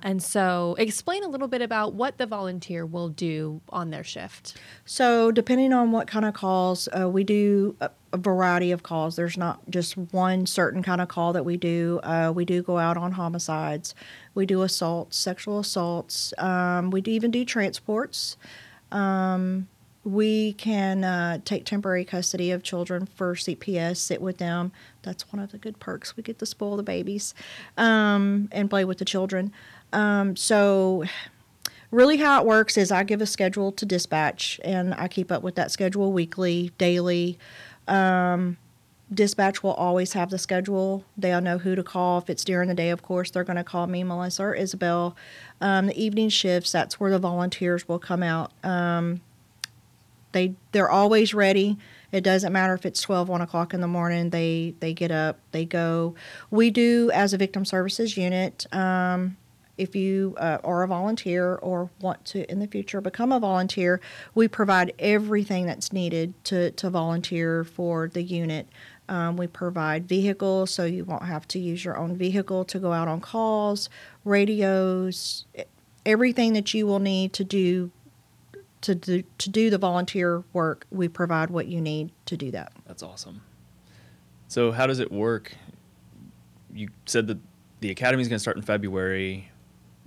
And 0.02 0.22
so, 0.22 0.76
explain 0.78 1.24
a 1.24 1.28
little 1.28 1.48
bit 1.48 1.62
about 1.62 1.94
what 1.94 2.18
the 2.18 2.26
volunteer 2.26 2.84
will 2.86 3.08
do 3.08 3.60
on 3.68 3.90
their 3.90 4.04
shift. 4.04 4.56
So, 4.84 5.30
depending 5.30 5.72
on 5.72 5.92
what 5.92 6.06
kind 6.06 6.24
of 6.24 6.34
calls, 6.34 6.88
uh, 6.98 7.08
we 7.08 7.24
do 7.24 7.76
a, 7.80 7.90
a 8.12 8.18
variety 8.18 8.72
of 8.72 8.82
calls. 8.82 9.16
There's 9.16 9.36
not 9.36 9.60
just 9.70 9.96
one 9.96 10.46
certain 10.46 10.82
kind 10.82 11.00
of 11.00 11.08
call 11.08 11.32
that 11.32 11.44
we 11.44 11.56
do. 11.56 12.00
Uh, 12.02 12.32
we 12.34 12.44
do 12.44 12.62
go 12.62 12.78
out 12.78 12.96
on 12.96 13.12
homicides, 13.12 13.94
we 14.34 14.46
do 14.46 14.62
assaults, 14.62 15.16
sexual 15.16 15.58
assaults, 15.58 16.32
um, 16.38 16.90
we 16.90 17.00
do 17.00 17.10
even 17.10 17.30
do 17.30 17.44
transports. 17.44 18.36
Um, 18.92 19.68
we 20.06 20.52
can 20.52 21.02
uh, 21.02 21.38
take 21.44 21.64
temporary 21.64 22.04
custody 22.04 22.52
of 22.52 22.62
children 22.62 23.06
for 23.06 23.34
CPS, 23.34 23.96
sit 23.96 24.22
with 24.22 24.38
them. 24.38 24.70
That's 25.02 25.32
one 25.32 25.42
of 25.42 25.50
the 25.50 25.58
good 25.58 25.80
perks. 25.80 26.16
We 26.16 26.22
get 26.22 26.38
to 26.38 26.46
spoil 26.46 26.76
the 26.76 26.84
babies 26.84 27.34
um, 27.76 28.48
and 28.52 28.70
play 28.70 28.84
with 28.84 28.98
the 28.98 29.04
children. 29.04 29.52
Um, 29.92 30.36
so, 30.36 31.04
really 31.90 32.16
how 32.16 32.40
it 32.40 32.46
works 32.46 32.76
is 32.76 32.90
I 32.90 33.04
give 33.04 33.20
a 33.20 33.26
schedule 33.26 33.72
to 33.72 33.86
dispatch 33.86 34.60
and 34.64 34.94
I 34.94 35.08
keep 35.08 35.30
up 35.30 35.42
with 35.42 35.54
that 35.54 35.70
schedule 35.70 36.12
weekly, 36.12 36.72
daily. 36.78 37.38
Um, 37.88 38.58
dispatch 39.12 39.62
will 39.62 39.72
always 39.72 40.12
have 40.14 40.30
the 40.30 40.38
schedule. 40.38 41.04
They'll 41.16 41.40
know 41.40 41.58
who 41.58 41.74
to 41.74 41.82
call. 41.82 42.18
If 42.18 42.28
it's 42.28 42.44
during 42.44 42.68
the 42.68 42.74
day, 42.74 42.90
of 42.90 43.02
course, 43.02 43.30
they're 43.30 43.44
going 43.44 43.56
to 43.56 43.64
call 43.64 43.86
me, 43.86 44.02
Melissa, 44.02 44.42
or 44.44 44.54
Isabel. 44.54 45.16
Um, 45.60 45.86
the 45.86 46.02
evening 46.02 46.28
shifts, 46.28 46.72
that's 46.72 46.98
where 46.98 47.10
the 47.10 47.18
volunteers 47.18 47.88
will 47.88 47.98
come 47.98 48.22
out. 48.22 48.52
Um, 48.64 49.20
they 50.32 50.54
they're 50.72 50.90
always 50.90 51.32
ready. 51.32 51.78
It 52.12 52.22
doesn't 52.22 52.52
matter 52.52 52.74
if 52.74 52.86
it's 52.86 53.00
12, 53.00 53.28
1 53.28 53.40
o'clock 53.40 53.74
in 53.74 53.80
the 53.80 53.88
morning. 53.88 54.30
They 54.30 54.74
they 54.80 54.92
get 54.92 55.10
up, 55.10 55.38
they 55.52 55.64
go. 55.64 56.14
We 56.50 56.70
do 56.70 57.10
as 57.14 57.32
a 57.32 57.38
victim 57.38 57.64
services 57.64 58.16
unit. 58.16 58.66
Um, 58.72 59.36
if 59.78 59.94
you 59.94 60.34
uh, 60.38 60.58
are 60.64 60.82
a 60.82 60.88
volunteer 60.88 61.56
or 61.56 61.90
want 62.00 62.24
to 62.26 62.50
in 62.50 62.58
the 62.58 62.66
future 62.66 63.00
become 63.00 63.32
a 63.32 63.40
volunteer, 63.40 64.00
we 64.34 64.48
provide 64.48 64.92
everything 64.98 65.66
that's 65.66 65.92
needed 65.92 66.32
to, 66.44 66.70
to 66.72 66.90
volunteer 66.90 67.64
for 67.64 68.08
the 68.08 68.22
unit. 68.22 68.68
Um, 69.08 69.36
we 69.36 69.46
provide 69.46 70.08
vehicles 70.08 70.70
so 70.72 70.84
you 70.84 71.04
won't 71.04 71.24
have 71.24 71.46
to 71.48 71.58
use 71.58 71.84
your 71.84 71.96
own 71.96 72.16
vehicle 72.16 72.64
to 72.66 72.78
go 72.78 72.92
out 72.92 73.06
on 73.06 73.20
calls, 73.20 73.88
radios, 74.24 75.44
everything 76.04 76.54
that 76.54 76.74
you 76.74 76.86
will 76.86 76.98
need 76.98 77.32
to 77.34 77.44
do 77.44 77.90
to 78.82 78.94
do, 78.94 79.22
to 79.38 79.50
do 79.50 79.68
the 79.70 79.78
volunteer 79.78 80.44
work, 80.52 80.86
we 80.90 81.08
provide 81.08 81.50
what 81.50 81.66
you 81.66 81.80
need 81.80 82.12
to 82.26 82.36
do 82.36 82.50
that. 82.52 82.72
That's 82.86 83.02
awesome. 83.02 83.40
So 84.48 84.70
how 84.70 84.86
does 84.86 85.00
it 85.00 85.10
work? 85.10 85.54
You 86.72 86.88
said 87.04 87.26
that 87.26 87.38
the 87.80 87.90
academy 87.90 88.22
is 88.22 88.28
going 88.28 88.36
to 88.36 88.40
start 88.40 88.56
in 88.56 88.62
February. 88.62 89.50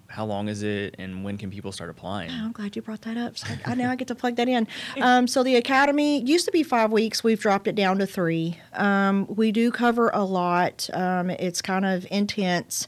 How 0.10 0.26
long 0.26 0.50
is 0.50 0.64
it, 0.64 0.96
and 0.98 1.24
when 1.24 1.38
can 1.38 1.52
people 1.52 1.72
start 1.72 1.92
applying? 1.92 2.32
Oh, 2.32 2.46
I'm 2.46 2.52
glad 2.52 2.76
you 2.76 2.82
brought 2.82 3.04
that 3.04 3.16
up. 3.16 3.38
So 3.38 3.48
I, 3.64 3.76
now 3.76 3.92
I 3.92 3.96
get 3.98 4.08
to 4.08 4.16
plug 4.16 4.38
that 4.38 4.50
in. 4.50 4.68
Um, 5.00 5.28
so 5.28 5.44
the 5.44 5.56
academy 5.56 6.22
used 6.22 6.46
to 6.46 6.52
be 6.52 6.64
five 6.64 6.92
weeks. 6.92 7.24
We've 7.24 7.40
dropped 7.40 7.68
it 7.68 7.76
down 7.76 8.00
to 8.00 8.08
three. 8.08 8.58
Um, 8.74 9.28
we 9.30 9.52
do 9.52 9.72
cover 9.72 10.10
a 10.12 10.24
lot. 10.24 10.90
Um, 10.94 11.30
it's 11.30 11.62
kind 11.62 11.86
of 11.86 12.08
intense. 12.10 12.88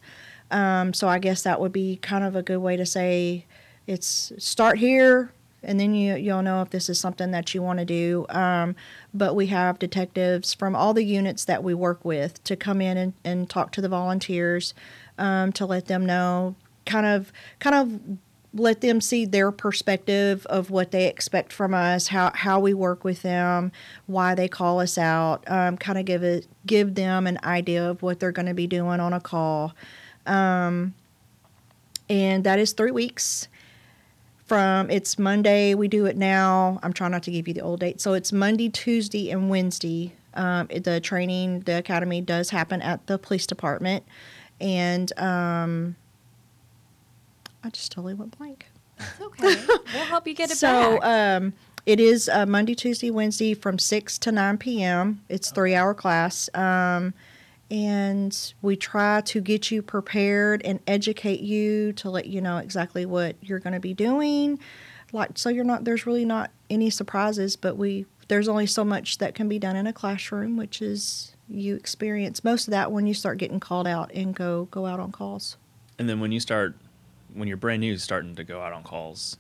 Um, 0.49 0.93
so 0.93 1.07
I 1.07 1.19
guess 1.19 1.43
that 1.43 1.61
would 1.61 1.71
be 1.71 1.97
kind 1.97 2.23
of 2.23 2.35
a 2.35 2.41
good 2.41 2.57
way 2.57 2.75
to 2.75 2.87
say 2.87 3.45
it's 3.85 4.31
start 4.37 4.79
here, 4.79 5.31
and 5.61 5.79
then 5.79 5.93
you 5.93 6.15
you'll 6.15 6.41
know 6.41 6.63
if 6.63 6.71
this 6.71 6.89
is 6.89 6.99
something 6.99 7.29
that 7.31 7.53
you 7.53 7.61
want 7.61 7.77
to 7.79 7.85
do. 7.85 8.25
Um, 8.29 8.75
but 9.13 9.35
we 9.35 9.47
have 9.47 9.77
detectives 9.77 10.55
from 10.55 10.75
all 10.75 10.93
the 10.95 11.03
units 11.03 11.45
that 11.45 11.63
we 11.63 11.75
work 11.75 12.03
with 12.03 12.43
to 12.45 12.55
come 12.55 12.81
in 12.81 12.97
and, 12.97 13.13
and 13.23 13.49
talk 13.49 13.71
to 13.73 13.81
the 13.81 13.89
volunteers 13.89 14.73
um, 15.17 15.51
to 15.53 15.65
let 15.65 15.85
them 15.85 16.05
know 16.05 16.55
kind 16.91 17.05
of 17.05 17.31
kind 17.59 17.75
of 17.75 18.17
let 18.53 18.81
them 18.81 18.99
see 18.99 19.25
their 19.25 19.51
perspective 19.51 20.45
of 20.47 20.69
what 20.69 20.91
they 20.91 21.07
expect 21.07 21.53
from 21.53 21.73
us, 21.73 22.07
how 22.07 22.31
how 22.35 22.59
we 22.59 22.73
work 22.73 23.03
with 23.03 23.21
them, 23.21 23.71
why 24.07 24.35
they 24.35 24.47
call 24.47 24.79
us 24.81 24.97
out, 24.97 25.43
um, 25.47 25.77
kind 25.77 25.97
of 25.97 26.05
give 26.05 26.23
it 26.23 26.47
give 26.65 26.95
them 26.95 27.27
an 27.27 27.39
idea 27.43 27.89
of 27.89 28.01
what 28.01 28.19
they're 28.19 28.31
going 28.31 28.47
to 28.47 28.53
be 28.53 28.67
doing 28.67 28.99
on 28.99 29.13
a 29.13 29.21
call, 29.21 29.73
um, 30.25 30.93
and 32.09 32.43
that 32.43 32.59
is 32.59 32.73
three 32.73 32.91
weeks. 32.91 33.47
From 34.45 34.91
it's 34.91 35.17
Monday, 35.17 35.75
we 35.75 35.87
do 35.87 36.05
it 36.05 36.17
now. 36.17 36.77
I'm 36.83 36.91
trying 36.91 37.11
not 37.11 37.23
to 37.23 37.31
give 37.31 37.47
you 37.47 37.53
the 37.53 37.61
old 37.61 37.79
date, 37.79 38.01
so 38.01 38.13
it's 38.13 38.33
Monday, 38.33 38.67
Tuesday, 38.67 39.31
and 39.31 39.49
Wednesday. 39.49 40.13
Um, 40.33 40.67
the 40.67 40.99
training, 41.01 41.61
the 41.61 41.77
academy 41.77 42.21
does 42.21 42.49
happen 42.49 42.81
at 42.81 43.07
the 43.07 43.17
police 43.17 43.47
department, 43.47 44.03
and 44.59 45.17
um, 45.17 45.95
I 47.63 47.69
just 47.69 47.91
totally 47.91 48.13
went 48.13 48.37
blank. 48.37 48.65
It's 48.99 49.21
okay. 49.21 49.55
we'll 49.93 50.05
help 50.05 50.27
you 50.27 50.33
get 50.33 50.51
it 50.51 50.57
so, 50.57 50.99
back. 50.99 51.41
um, 51.41 51.53
it 51.85 51.99
is 51.99 52.29
uh, 52.29 52.45
Monday, 52.45 52.75
Tuesday, 52.75 53.09
Wednesday 53.09 53.53
from 53.53 53.79
6 53.79 54.17
to 54.19 54.31
9 54.31 54.57
p.m. 54.57 55.21
It's 55.29 55.51
three 55.51 55.73
hour 55.73 55.93
class. 55.93 56.49
Um, 56.53 57.13
and 57.71 58.53
we 58.61 58.75
try 58.75 59.21
to 59.21 59.39
get 59.39 59.71
you 59.71 59.81
prepared 59.81 60.61
and 60.63 60.79
educate 60.87 61.39
you 61.39 61.93
to 61.93 62.09
let 62.09 62.27
you 62.27 62.41
know 62.41 62.57
exactly 62.57 63.05
what 63.05 63.37
you're 63.41 63.59
going 63.59 63.73
to 63.73 63.79
be 63.79 63.93
doing. 63.93 64.59
Like, 65.13 65.37
so 65.37 65.49
you're 65.49 65.63
not, 65.63 65.85
there's 65.85 66.05
really 66.05 66.25
not 66.25 66.51
any 66.69 66.89
surprises, 66.89 67.55
but 67.55 67.77
we, 67.77 68.05
there's 68.27 68.47
only 68.47 68.67
so 68.67 68.83
much 68.83 69.17
that 69.19 69.35
can 69.35 69.47
be 69.47 69.57
done 69.57 69.75
in 69.75 69.87
a 69.87 69.93
classroom, 69.93 70.57
which 70.57 70.81
is 70.81 71.35
you 71.47 71.75
experience 71.75 72.43
most 72.43 72.67
of 72.67 72.71
that 72.71 72.91
when 72.91 73.07
you 73.07 73.13
start 73.13 73.37
getting 73.37 73.59
called 73.59 73.87
out 73.87 74.11
and 74.13 74.35
go, 74.35 74.65
go 74.65 74.85
out 74.85 74.99
on 74.99 75.11
calls. 75.11 75.57
And 75.97 76.07
then 76.09 76.19
when 76.19 76.31
you 76.31 76.39
start, 76.39 76.75
when 77.33 77.47
you're 77.47 77.57
brand 77.57 77.81
new, 77.81 77.97
starting 77.97 78.35
to 78.35 78.43
go 78.43 78.61
out 78.61 78.73
on 78.73 78.83
calls, 78.83 79.37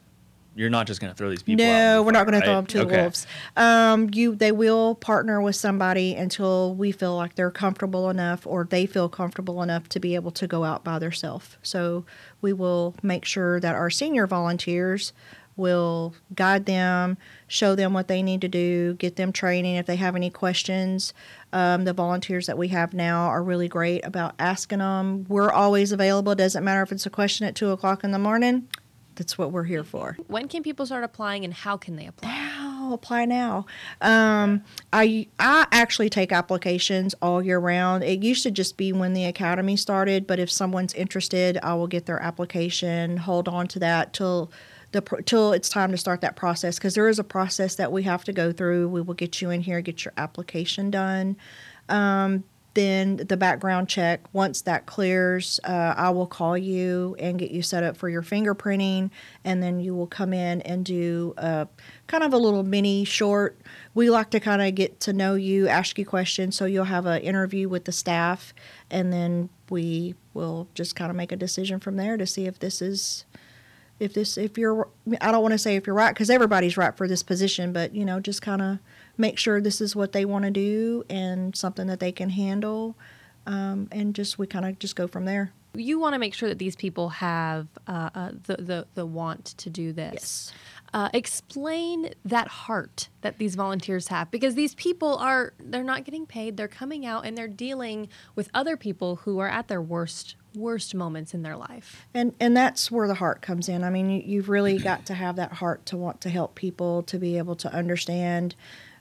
you're 0.55 0.69
not 0.69 0.85
just 0.85 0.99
going 0.99 1.11
to 1.11 1.17
throw 1.17 1.29
these 1.29 1.43
people. 1.43 1.63
out 1.65 1.69
No, 1.69 2.03
we're 2.03 2.11
not 2.11 2.27
going 2.27 2.39
to 2.39 2.45
throw 2.45 2.55
them 2.55 2.65
to 2.67 2.79
the 2.79 2.85
wolves. 2.85 3.25
Um, 3.55 4.09
you, 4.13 4.35
they 4.35 4.51
will 4.51 4.95
partner 4.95 5.41
with 5.41 5.55
somebody 5.55 6.13
until 6.13 6.75
we 6.75 6.91
feel 6.91 7.15
like 7.15 7.35
they're 7.35 7.51
comfortable 7.51 8.09
enough, 8.09 8.45
or 8.45 8.65
they 8.69 8.85
feel 8.85 9.07
comfortable 9.07 9.61
enough 9.63 9.87
to 9.89 9.99
be 9.99 10.15
able 10.15 10.31
to 10.31 10.47
go 10.47 10.65
out 10.65 10.83
by 10.83 10.99
themselves. 10.99 11.57
So 11.63 12.05
we 12.41 12.51
will 12.51 12.95
make 13.01 13.23
sure 13.23 13.59
that 13.61 13.75
our 13.75 13.89
senior 13.89 14.27
volunteers 14.27 15.13
will 15.55 16.13
guide 16.33 16.65
them, 16.65 17.17
show 17.47 17.75
them 17.75 17.93
what 17.93 18.07
they 18.07 18.21
need 18.21 18.41
to 18.41 18.47
do, 18.47 18.93
get 18.95 19.15
them 19.15 19.31
training 19.31 19.75
if 19.75 19.85
they 19.85 19.95
have 19.97 20.15
any 20.15 20.29
questions. 20.29 21.13
Um, 21.53 21.83
the 21.83 21.93
volunteers 21.93 22.47
that 22.47 22.57
we 22.57 22.69
have 22.69 22.93
now 22.93 23.25
are 23.27 23.43
really 23.43 23.67
great 23.67 24.05
about 24.05 24.35
asking 24.39 24.79
them. 24.79 25.25
We're 25.27 25.51
always 25.51 25.91
available. 25.91 26.33
Doesn't 26.35 26.63
matter 26.63 26.81
if 26.81 26.91
it's 26.91 27.05
a 27.05 27.09
question 27.09 27.45
at 27.45 27.55
two 27.55 27.71
o'clock 27.71 28.03
in 28.03 28.11
the 28.11 28.19
morning. 28.19 28.67
That's 29.15 29.37
what 29.37 29.51
we're 29.51 29.65
here 29.65 29.83
for. 29.83 30.17
when 30.27 30.47
can 30.47 30.63
people 30.63 30.85
start 30.85 31.03
applying, 31.03 31.43
and 31.43 31.53
how 31.53 31.77
can 31.77 31.95
they 31.97 32.07
apply? 32.07 32.29
now 32.81 32.93
apply 32.93 33.25
now 33.25 33.65
um, 34.01 34.63
i 34.93 35.27
i 35.39 35.67
actually 35.71 36.09
take 36.09 36.31
applications 36.31 37.13
all 37.21 37.41
year 37.43 37.59
round 37.59 38.03
it 38.03 38.23
used 38.23 38.43
to 38.43 38.51
just 38.51 38.77
be 38.77 38.91
when 38.91 39.13
the 39.13 39.25
academy 39.25 39.75
started 39.75 40.25
but 40.27 40.39
if 40.39 40.49
someone's 40.51 40.93
interested 40.93 41.57
i 41.63 41.73
will 41.73 41.87
get 41.87 42.05
their 42.05 42.19
application 42.21 43.17
hold 43.17 43.47
on 43.47 43.67
to 43.67 43.79
that 43.79 44.13
till 44.13 44.51
the 44.91 45.01
till 45.25 45.53
it's 45.53 45.69
time 45.69 45.91
to 45.91 45.97
start 45.97 46.21
that 46.21 46.35
process 46.35 46.77
because 46.77 46.95
there 46.95 47.07
is 47.07 47.19
a 47.19 47.23
process 47.23 47.75
that 47.75 47.91
we 47.91 48.03
have 48.03 48.23
to 48.25 48.33
go 48.33 48.51
through. 48.51 48.89
We 48.89 49.01
will 49.01 49.13
get 49.13 49.41
you 49.41 49.49
in 49.49 49.61
here 49.61 49.81
get 49.81 50.05
your 50.05 50.13
application 50.17 50.91
done. 50.91 51.37
Um, 51.89 52.43
then 52.73 53.17
the 53.17 53.35
background 53.35 53.89
check 53.89 54.21
once 54.33 54.61
that 54.61 54.85
clears 54.85 55.59
uh, 55.65 55.93
i 55.97 56.09
will 56.09 56.27
call 56.27 56.57
you 56.57 57.15
and 57.19 57.37
get 57.37 57.51
you 57.51 57.61
set 57.61 57.83
up 57.83 57.97
for 57.97 58.07
your 58.07 58.21
fingerprinting 58.21 59.09
and 59.43 59.61
then 59.61 59.79
you 59.79 59.93
will 59.93 60.07
come 60.07 60.33
in 60.33 60.61
and 60.61 60.85
do 60.85 61.33
a, 61.37 61.67
kind 62.07 62.23
of 62.23 62.33
a 62.33 62.37
little 62.37 62.63
mini 62.63 63.03
short. 63.03 63.59
We 63.93 64.09
like 64.09 64.29
to 64.31 64.39
kind 64.39 64.61
of 64.61 64.73
get 64.75 64.99
to 65.01 65.13
know 65.13 65.35
you 65.35 65.67
ask 65.67 65.97
you 65.97 66.05
questions 66.05 66.55
so 66.55 66.65
you'll 66.65 66.85
have 66.85 67.05
an 67.05 67.21
interview 67.21 67.67
with 67.67 67.85
the 67.85 67.91
staff 67.91 68.53
and 68.89 69.11
then 69.11 69.49
we 69.69 70.15
will 70.33 70.67
just 70.73 70.95
kind 70.95 71.09
of 71.09 71.17
make 71.17 71.31
a 71.31 71.37
decision 71.37 71.79
from 71.79 71.97
there 71.97 72.17
to 72.17 72.25
see 72.25 72.45
if 72.45 72.59
this 72.59 72.81
is 72.81 73.25
if 74.01 74.13
this 74.13 74.37
if 74.37 74.57
you're 74.57 74.87
i 75.21 75.31
don't 75.31 75.41
want 75.43 75.51
to 75.53 75.57
say 75.57 75.75
if 75.75 75.85
you're 75.85 75.95
right 75.95 76.13
because 76.13 76.29
everybody's 76.29 76.75
right 76.75 76.97
for 76.97 77.07
this 77.07 77.21
position 77.23 77.71
but 77.71 77.93
you 77.93 78.03
know 78.03 78.19
just 78.19 78.41
kind 78.41 78.61
of 78.61 78.79
make 79.17 79.37
sure 79.37 79.61
this 79.61 79.79
is 79.79 79.95
what 79.95 80.11
they 80.11 80.25
want 80.25 80.43
to 80.43 80.51
do 80.51 81.05
and 81.09 81.55
something 81.55 81.87
that 81.87 81.99
they 81.99 82.11
can 82.11 82.29
handle 82.31 82.95
um, 83.47 83.87
and 83.91 84.13
just 84.15 84.37
we 84.39 84.47
kind 84.47 84.65
of 84.65 84.77
just 84.79 84.95
go 84.95 85.07
from 85.07 85.25
there 85.25 85.51
You 85.75 85.99
want 85.99 86.13
to 86.15 86.19
make 86.19 86.33
sure 86.33 86.49
that 86.49 86.59
these 86.59 86.75
people 86.75 87.09
have 87.09 87.67
uh, 87.87 88.09
uh, 88.13 88.31
the, 88.47 88.55
the 88.57 88.87
the 88.95 89.05
want 89.05 89.45
to 89.57 89.69
do 89.69 89.93
this. 89.93 90.13
Yes. 90.13 90.53
Uh, 90.93 91.07
explain 91.13 92.09
that 92.25 92.49
heart 92.49 93.07
that 93.21 93.37
these 93.37 93.55
volunteers 93.55 94.09
have 94.09 94.29
because 94.29 94.55
these 94.55 94.75
people 94.75 95.15
are 95.15 95.53
they're 95.57 95.85
not 95.85 96.03
getting 96.03 96.25
paid 96.25 96.57
they're 96.57 96.67
coming 96.67 97.05
out 97.05 97.25
and 97.25 97.37
they're 97.37 97.47
dealing 97.47 98.09
with 98.35 98.49
other 98.53 98.75
people 98.75 99.15
who 99.23 99.39
are 99.39 99.47
at 99.47 99.69
their 99.69 99.81
worst 99.81 100.35
worst 100.55 100.93
moments 100.95 101.33
in 101.33 101.43
their 101.43 101.57
life. 101.57 102.05
And 102.13 102.35
and 102.39 102.55
that's 102.55 102.91
where 102.91 103.07
the 103.07 103.15
heart 103.15 103.41
comes 103.41 103.69
in. 103.69 103.83
I 103.83 103.89
mean 103.89 104.09
you, 104.09 104.21
you've 104.25 104.49
really 104.49 104.77
got 104.77 105.05
to 105.07 105.13
have 105.13 105.35
that 105.37 105.53
heart 105.53 105.85
to 105.87 105.97
want 105.97 106.21
to 106.21 106.29
help 106.29 106.55
people 106.55 107.03
to 107.03 107.17
be 107.17 107.37
able 107.37 107.55
to 107.57 107.73
understand 107.73 108.55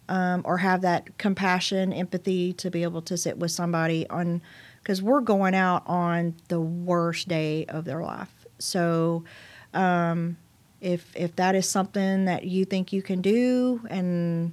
um, 0.08 0.42
or 0.44 0.58
have 0.58 0.82
that 0.82 1.18
compassion 1.18 1.92
empathy 1.92 2.52
to 2.54 2.70
be 2.70 2.82
able 2.82 3.02
to 3.02 3.16
sit 3.16 3.38
with 3.38 3.52
somebody 3.52 4.08
on 4.08 4.42
because 4.82 5.02
we're 5.02 5.20
going 5.20 5.54
out 5.54 5.82
on 5.86 6.34
the 6.48 6.60
worst 6.60 7.28
day 7.28 7.64
of 7.66 7.84
their 7.84 8.02
life. 8.02 8.46
So 8.58 9.24
um, 9.72 10.36
if 10.80 11.14
if 11.14 11.36
that 11.36 11.54
is 11.54 11.68
something 11.68 12.24
that 12.24 12.44
you 12.44 12.64
think 12.64 12.92
you 12.92 13.02
can 13.02 13.20
do 13.20 13.80
and 13.88 14.52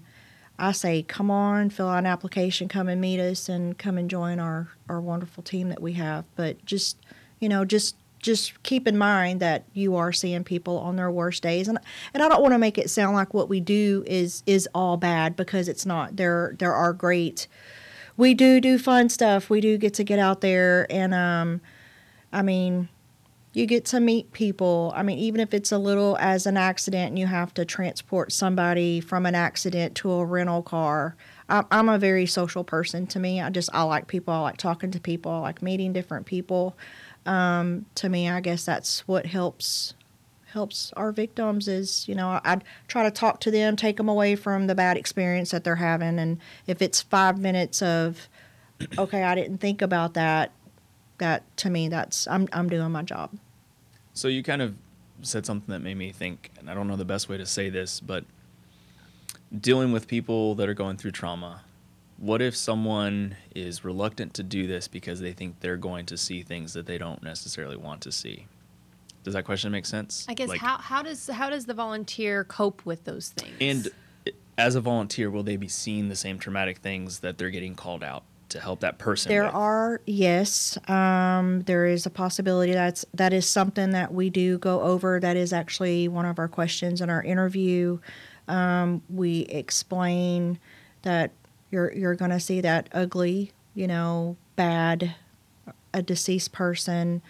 I 0.59 0.71
say, 0.71 1.03
come 1.03 1.29
on, 1.29 1.69
fill 1.69 1.87
out 1.87 1.99
an 1.99 2.05
application, 2.05 2.67
come 2.67 2.87
and 2.87 2.99
meet 2.99 3.19
us, 3.19 3.47
and 3.47 3.77
come 3.77 3.97
and 3.97 4.09
join 4.09 4.39
our, 4.39 4.69
our 4.89 4.99
wonderful 4.99 5.43
team 5.43 5.69
that 5.69 5.81
we 5.81 5.93
have. 5.93 6.25
But 6.35 6.65
just, 6.65 6.97
you 7.39 7.47
know, 7.47 7.63
just 7.63 7.95
just 8.19 8.61
keep 8.63 8.87
in 8.87 8.97
mind 8.97 9.39
that 9.39 9.63
you 9.73 9.95
are 9.95 10.11
seeing 10.11 10.43
people 10.43 10.79
on 10.79 10.95
their 10.95 11.11
worst 11.11 11.43
days, 11.43 11.67
and 11.67 11.77
and 12.13 12.23
I 12.23 12.29
don't 12.29 12.41
want 12.41 12.53
to 12.53 12.57
make 12.57 12.77
it 12.77 12.89
sound 12.89 13.15
like 13.15 13.33
what 13.33 13.49
we 13.49 13.59
do 13.59 14.03
is 14.07 14.43
is 14.45 14.67
all 14.73 14.97
bad 14.97 15.35
because 15.35 15.67
it's 15.67 15.85
not. 15.85 16.17
There 16.17 16.55
there 16.57 16.73
are 16.73 16.93
great. 16.93 17.47
We 18.17 18.33
do 18.33 18.59
do 18.59 18.79
fun 18.79 19.09
stuff. 19.09 19.49
We 19.49 19.61
do 19.61 19.77
get 19.77 19.93
to 19.95 20.03
get 20.03 20.17
out 20.17 20.41
there, 20.41 20.87
and 20.89 21.13
um, 21.13 21.61
I 22.33 22.41
mean, 22.41 22.89
you 23.57 23.65
get 23.65 23.85
to 23.85 23.99
meet 23.99 24.31
people. 24.33 24.93
I 24.95 25.01
mean, 25.01 25.17
even 25.17 25.41
if 25.41 25.51
it's 25.51 25.71
a 25.71 25.79
little 25.79 26.15
as 26.19 26.45
an 26.45 26.57
accident 26.57 27.09
and 27.09 27.17
you 27.17 27.25
have 27.25 27.55
to 27.55 27.65
transport 27.65 28.31
somebody 28.31 29.01
from 29.01 29.25
an 29.25 29.33
accident 29.33 29.95
to 29.95 30.11
a 30.11 30.23
rental 30.23 30.61
car. 30.61 31.15
I'm 31.49 31.89
a 31.89 31.97
very 31.97 32.27
social 32.27 32.63
person 32.63 33.07
to 33.07 33.19
me. 33.19 33.41
I 33.41 33.49
just, 33.49 33.71
I 33.73 33.81
like 33.81 34.05
people. 34.05 34.31
I 34.31 34.41
like 34.41 34.57
talking 34.57 34.91
to 34.91 34.99
people. 34.99 35.31
I 35.31 35.39
like 35.39 35.63
meeting 35.63 35.91
different 35.91 36.27
people. 36.27 36.77
Um, 37.25 37.87
to 37.95 38.09
me, 38.09 38.29
I 38.29 38.41
guess 38.41 38.63
that's 38.63 39.07
what 39.07 39.25
helps 39.25 39.95
helps 40.51 40.93
our 40.95 41.11
victims 41.11 41.67
is 41.67 42.07
you 42.07 42.15
know 42.15 42.29
I, 42.29 42.39
I 42.45 42.59
try 42.87 43.03
to 43.03 43.11
talk 43.11 43.41
to 43.41 43.51
them 43.51 43.75
take 43.75 43.97
them 43.97 44.07
away 44.07 44.37
from 44.37 44.67
the 44.67 44.75
bad 44.75 44.95
experience 44.95 45.51
that 45.51 45.65
they're 45.65 45.75
having 45.75 46.17
and 46.17 46.39
if 46.65 46.81
it's 46.81 47.01
five 47.01 47.37
minutes 47.37 47.81
of 47.81 48.29
okay 48.97 49.23
i 49.23 49.35
didn't 49.35 49.57
think 49.57 49.81
about 49.81 50.13
that 50.13 50.53
that 51.17 51.43
to 51.57 51.69
me 51.69 51.89
that's 51.89 52.27
i'm, 52.27 52.47
I'm 52.53 52.69
doing 52.69 52.91
my 52.91 53.03
job 53.03 53.37
So 54.17 54.27
you 54.27 54.41
kind 54.41 54.63
of 54.63 54.73
said 55.21 55.45
something 55.45 55.71
that 55.71 55.79
made 55.79 55.95
me 55.95 56.11
think, 56.11 56.49
and 56.57 56.71
I 56.71 56.73
don't 56.73 56.87
know 56.87 56.95
the 56.95 57.05
best 57.05 57.29
way 57.29 57.37
to 57.37 57.45
say 57.45 57.69
this, 57.69 57.99
but 57.99 58.25
dealing 59.57 59.91
with 59.91 60.07
people 60.07 60.55
that 60.55 60.67
are 60.67 60.73
going 60.73 60.97
through 60.97 61.11
trauma. 61.11 61.61
What 62.17 62.41
if 62.41 62.55
someone 62.55 63.37
is 63.53 63.85
reluctant 63.85 64.33
to 64.33 64.43
do 64.43 64.65
this 64.65 64.87
because 64.87 65.19
they 65.19 65.33
think 65.33 65.59
they're 65.59 65.77
going 65.77 66.07
to 66.07 66.17
see 66.17 66.41
things 66.41 66.73
that 66.73 66.87
they 66.87 66.97
don't 66.97 67.21
necessarily 67.21 67.77
want 67.77 68.01
to 68.01 68.11
see? 68.11 68.47
Does 69.23 69.35
that 69.35 69.45
question 69.45 69.71
make 69.71 69.85
sense? 69.85 70.25
I 70.27 70.33
guess 70.33 70.49
Like, 70.49 70.61
how, 70.61 70.77
how 70.77 71.03
does 71.03 71.27
how 71.27 71.51
does 71.51 71.67
the 71.67 71.75
volunteer 71.75 72.43
cope 72.43 72.83
with 72.87 73.03
those 73.03 73.29
things? 73.29 73.55
And 73.61 73.87
eh, 74.25 74.31
as 74.57 74.73
a 74.73 74.81
volunteer, 74.81 75.29
will 75.29 75.43
they 75.43 75.57
be 75.57 75.67
seeing 75.67 76.09
the 76.09 76.15
same 76.15 76.39
traumatic 76.39 76.79
things 76.79 77.19
that 77.19 77.37
they're 77.37 77.51
getting 77.51 77.75
called 77.75 78.03
out 78.03 78.23
to 78.49 78.59
help 78.59 78.81
that 78.81 78.97
person? 78.97 79.29
There 79.29 79.45
with? 79.45 79.53
are 79.53 80.01
yes, 80.05 80.77
um, 80.89 81.61
there 81.61 81.85
is 81.85 82.05
a 82.05 82.09
possibility 82.09 82.73
that's 82.73 83.05
that 83.13 83.33
is 83.33 83.45
something 83.45 83.91
that 83.91 84.13
we 84.13 84.29
do 84.29 84.57
go 84.57 84.81
over. 84.81 85.19
That 85.19 85.35
is 85.35 85.53
actually 85.53 86.07
one 86.07 86.25
of 86.25 86.39
our 86.39 86.47
questions 86.47 87.01
in 87.01 87.09
our 87.09 87.23
interview. 87.23 87.99
Um, 88.47 89.01
we 89.09 89.41
explain 89.41 90.59
that 91.01 91.31
you're 91.71 91.93
you're 91.93 92.15
going 92.15 92.31
to 92.31 92.39
see 92.39 92.61
that 92.61 92.89
ugly, 92.93 93.51
you 93.75 93.87
know, 93.87 94.37
bad, 94.55 95.15
a 95.93 96.01
deceased 96.01 96.51
person. 96.51 97.21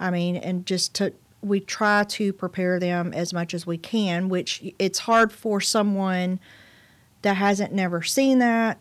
I 0.00 0.10
mean, 0.10 0.36
and 0.36 0.66
just 0.66 0.94
to 0.94 1.12
we 1.42 1.60
try 1.60 2.04
to 2.04 2.32
prepare 2.32 2.80
them 2.80 3.12
as 3.12 3.32
much 3.32 3.54
as 3.54 3.66
we 3.66 3.78
can. 3.78 4.28
Which 4.28 4.62
it's 4.78 5.00
hard 5.00 5.32
for 5.32 5.60
someone 5.60 6.40
that 7.22 7.36
hasn't 7.36 7.72
never 7.72 8.02
seen 8.02 8.38
that 8.38 8.78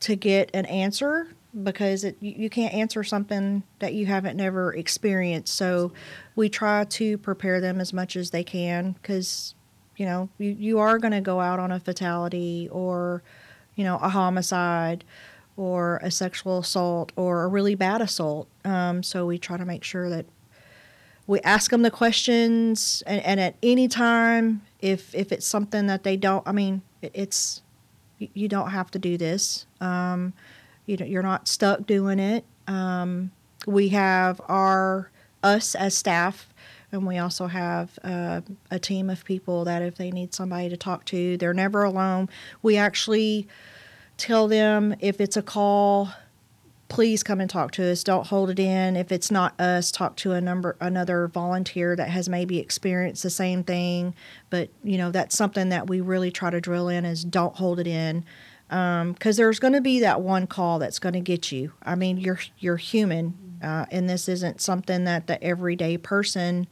to 0.00 0.16
get 0.16 0.50
an 0.54 0.66
answer 0.66 1.28
because 1.62 2.04
it, 2.04 2.16
you 2.20 2.48
can't 2.48 2.72
answer 2.72 3.02
something 3.02 3.62
that 3.80 3.92
you 3.94 4.06
haven't 4.06 4.36
never 4.36 4.72
experienced. 4.74 5.54
So 5.54 5.92
we 6.36 6.48
try 6.48 6.84
to 6.84 7.18
prepare 7.18 7.60
them 7.60 7.80
as 7.80 7.92
much 7.92 8.16
as 8.16 8.30
they 8.30 8.44
can 8.44 8.92
because 8.92 9.54
you 9.96 10.06
know 10.06 10.28
you, 10.38 10.50
you 10.58 10.78
are 10.78 10.98
going 10.98 11.12
to 11.12 11.20
go 11.20 11.40
out 11.40 11.58
on 11.58 11.72
a 11.72 11.80
fatality 11.80 12.68
or 12.70 13.22
you 13.74 13.84
know 13.84 13.96
a 13.96 14.08
homicide 14.08 15.04
or 15.56 15.98
a 16.02 16.10
sexual 16.10 16.58
assault 16.58 17.12
or 17.16 17.44
a 17.44 17.48
really 17.48 17.74
bad 17.74 18.00
assault. 18.00 18.48
Um, 18.64 19.02
so 19.02 19.26
we 19.26 19.38
try 19.38 19.56
to 19.56 19.64
make 19.64 19.84
sure 19.84 20.08
that 20.08 20.26
we 21.26 21.40
ask 21.40 21.70
them 21.70 21.82
the 21.82 21.90
questions 21.90 23.02
and, 23.06 23.22
and 23.22 23.40
at 23.40 23.56
any 23.62 23.88
time 23.88 24.62
if 24.80 25.14
if 25.14 25.32
it's 25.32 25.46
something 25.46 25.86
that 25.86 26.02
they 26.02 26.16
don't 26.16 26.42
i 26.46 26.50
mean 26.50 26.82
it, 27.02 27.12
it's 27.14 27.62
you 28.34 28.48
don't 28.48 28.70
have 28.70 28.90
to 28.92 28.98
do 28.98 29.16
this. 29.16 29.66
Um, 29.80 30.32
you 30.86 30.96
know 30.96 31.06
you're 31.06 31.22
not 31.22 31.48
stuck 31.48 31.86
doing 31.86 32.18
it. 32.18 32.44
Um, 32.66 33.30
we 33.66 33.88
have 33.90 34.40
our 34.48 35.10
us 35.42 35.74
as 35.74 35.96
staff 35.96 36.52
and 36.92 37.06
we 37.06 37.18
also 37.18 37.46
have 37.46 37.98
uh, 38.02 38.40
a 38.70 38.78
team 38.78 39.08
of 39.08 39.24
people 39.24 39.64
that 39.64 39.82
if 39.82 39.96
they 39.96 40.10
need 40.10 40.34
somebody 40.34 40.68
to 40.68 40.76
talk 40.76 41.04
to 41.06 41.36
they're 41.36 41.54
never 41.54 41.84
alone. 41.84 42.28
We 42.62 42.76
actually 42.76 43.46
tell 44.16 44.48
them 44.48 44.94
if 45.00 45.20
it's 45.20 45.36
a 45.36 45.42
call 45.42 46.10
please 46.90 47.22
come 47.22 47.40
and 47.40 47.48
talk 47.48 47.70
to 47.70 47.90
us. 47.90 48.04
Don't 48.04 48.26
hold 48.26 48.50
it 48.50 48.58
in. 48.58 48.96
If 48.96 49.10
it's 49.10 49.30
not 49.30 49.58
us, 49.58 49.90
talk 49.90 50.16
to 50.16 50.32
a 50.32 50.40
number 50.40 50.76
another 50.80 51.28
volunteer 51.28 51.96
that 51.96 52.10
has 52.10 52.28
maybe 52.28 52.58
experienced 52.58 53.22
the 53.22 53.30
same 53.30 53.64
thing. 53.64 54.14
But 54.50 54.68
you 54.84 54.98
know 54.98 55.10
that's 55.10 55.34
something 55.34 55.70
that 55.70 55.88
we 55.88 56.02
really 56.02 56.30
try 56.30 56.50
to 56.50 56.60
drill 56.60 56.88
in 56.88 57.06
is 57.06 57.24
don't 57.24 57.56
hold 57.56 57.80
it 57.80 57.86
in, 57.86 58.26
because 58.68 59.38
there's 59.38 59.58
going 59.58 59.72
to 59.72 59.80
be 59.80 60.00
that 60.00 60.20
one 60.20 60.46
call 60.46 60.78
that's 60.78 60.98
going 60.98 61.14
to 61.14 61.20
get 61.20 61.50
you. 61.50 61.72
I 61.82 61.94
mean, 61.94 62.18
you're 62.18 62.40
you're 62.58 62.76
human, 62.76 63.58
uh, 63.62 63.86
and 63.90 64.10
this 64.10 64.28
isn't 64.28 64.60
something 64.60 65.04
that 65.04 65.28
the 65.28 65.42
everyday 65.42 65.96
person 65.96 66.66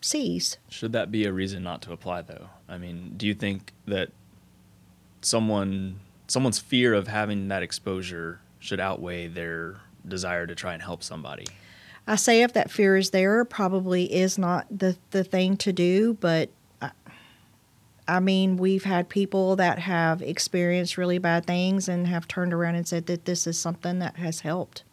sees. 0.00 0.56
Should 0.68 0.92
that 0.92 1.10
be 1.12 1.26
a 1.26 1.32
reason 1.32 1.62
not 1.62 1.82
to 1.82 1.92
apply, 1.92 2.22
though? 2.22 2.48
I 2.68 2.78
mean, 2.78 3.14
do 3.16 3.26
you 3.26 3.34
think 3.34 3.72
that 3.86 4.10
someone 5.20 5.98
someone's 6.28 6.58
fear 6.60 6.94
of 6.94 7.08
having 7.08 7.48
that 7.48 7.62
exposure 7.62 8.40
should 8.62 8.78
outweigh 8.78 9.26
their 9.26 9.76
desire 10.06 10.46
to 10.46 10.54
try 10.54 10.72
and 10.72 10.82
help 10.82 11.02
somebody? 11.02 11.46
I 12.06 12.14
say 12.14 12.42
if 12.42 12.52
that 12.52 12.70
fear 12.70 12.96
is 12.96 13.10
there, 13.10 13.44
probably 13.44 14.12
is 14.12 14.38
not 14.38 14.66
the 14.70 14.96
the 15.10 15.24
thing 15.24 15.56
to 15.58 15.72
do. 15.72 16.14
But 16.14 16.50
I, 16.80 16.92
I 18.06 18.20
mean, 18.20 18.56
we've 18.56 18.84
had 18.84 19.08
people 19.08 19.56
that 19.56 19.80
have 19.80 20.22
experienced 20.22 20.96
really 20.96 21.18
bad 21.18 21.44
things 21.44 21.88
and 21.88 22.06
have 22.06 22.26
turned 22.28 22.52
around 22.52 22.76
and 22.76 22.86
said 22.86 23.06
that 23.06 23.24
this 23.24 23.46
is 23.46 23.58
something 23.58 23.98
that 23.98 24.16
has 24.16 24.40
helped 24.40 24.84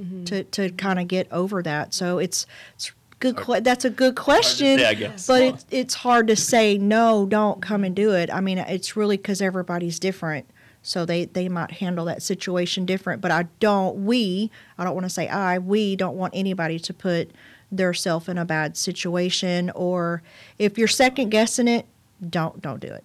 mm-hmm. 0.00 0.24
to 0.24 0.44
to 0.44 0.70
kind 0.70 0.98
of 0.98 1.06
get 1.08 1.30
over 1.32 1.62
that. 1.62 1.94
So 1.94 2.18
it's 2.18 2.46
it's 2.74 2.92
good. 3.20 3.36
Que- 3.36 3.60
that's 3.60 3.84
a 3.84 3.90
good 3.90 4.16
question. 4.16 4.78
say, 4.78 4.84
I 4.84 4.94
guess. 4.94 5.26
But 5.26 5.42
it's 5.42 5.66
it's 5.70 5.94
hard 5.94 6.26
to 6.26 6.36
say 6.36 6.76
no. 6.76 7.26
Don't 7.26 7.62
come 7.62 7.84
and 7.84 7.94
do 7.94 8.12
it. 8.14 8.30
I 8.32 8.40
mean, 8.40 8.58
it's 8.58 8.96
really 8.96 9.16
because 9.16 9.40
everybody's 9.40 10.00
different. 10.00 10.48
So 10.86 11.04
they, 11.04 11.24
they 11.24 11.48
might 11.48 11.72
handle 11.72 12.04
that 12.06 12.22
situation 12.22 12.86
different. 12.86 13.20
But 13.20 13.30
I 13.30 13.44
don't, 13.60 14.06
we, 14.06 14.50
I 14.78 14.84
don't 14.84 14.94
want 14.94 15.04
to 15.04 15.10
say 15.10 15.28
I, 15.28 15.58
we 15.58 15.96
don't 15.96 16.16
want 16.16 16.32
anybody 16.34 16.78
to 16.78 16.94
put 16.94 17.30
their 17.72 17.92
self 17.92 18.28
in 18.28 18.38
a 18.38 18.44
bad 18.44 18.76
situation. 18.76 19.70
Or 19.74 20.22
if 20.58 20.78
you're 20.78 20.88
second 20.88 21.30
guessing 21.30 21.68
it, 21.68 21.86
don't 22.30 22.62
don't 22.62 22.80
do 22.80 22.88
it. 22.88 23.04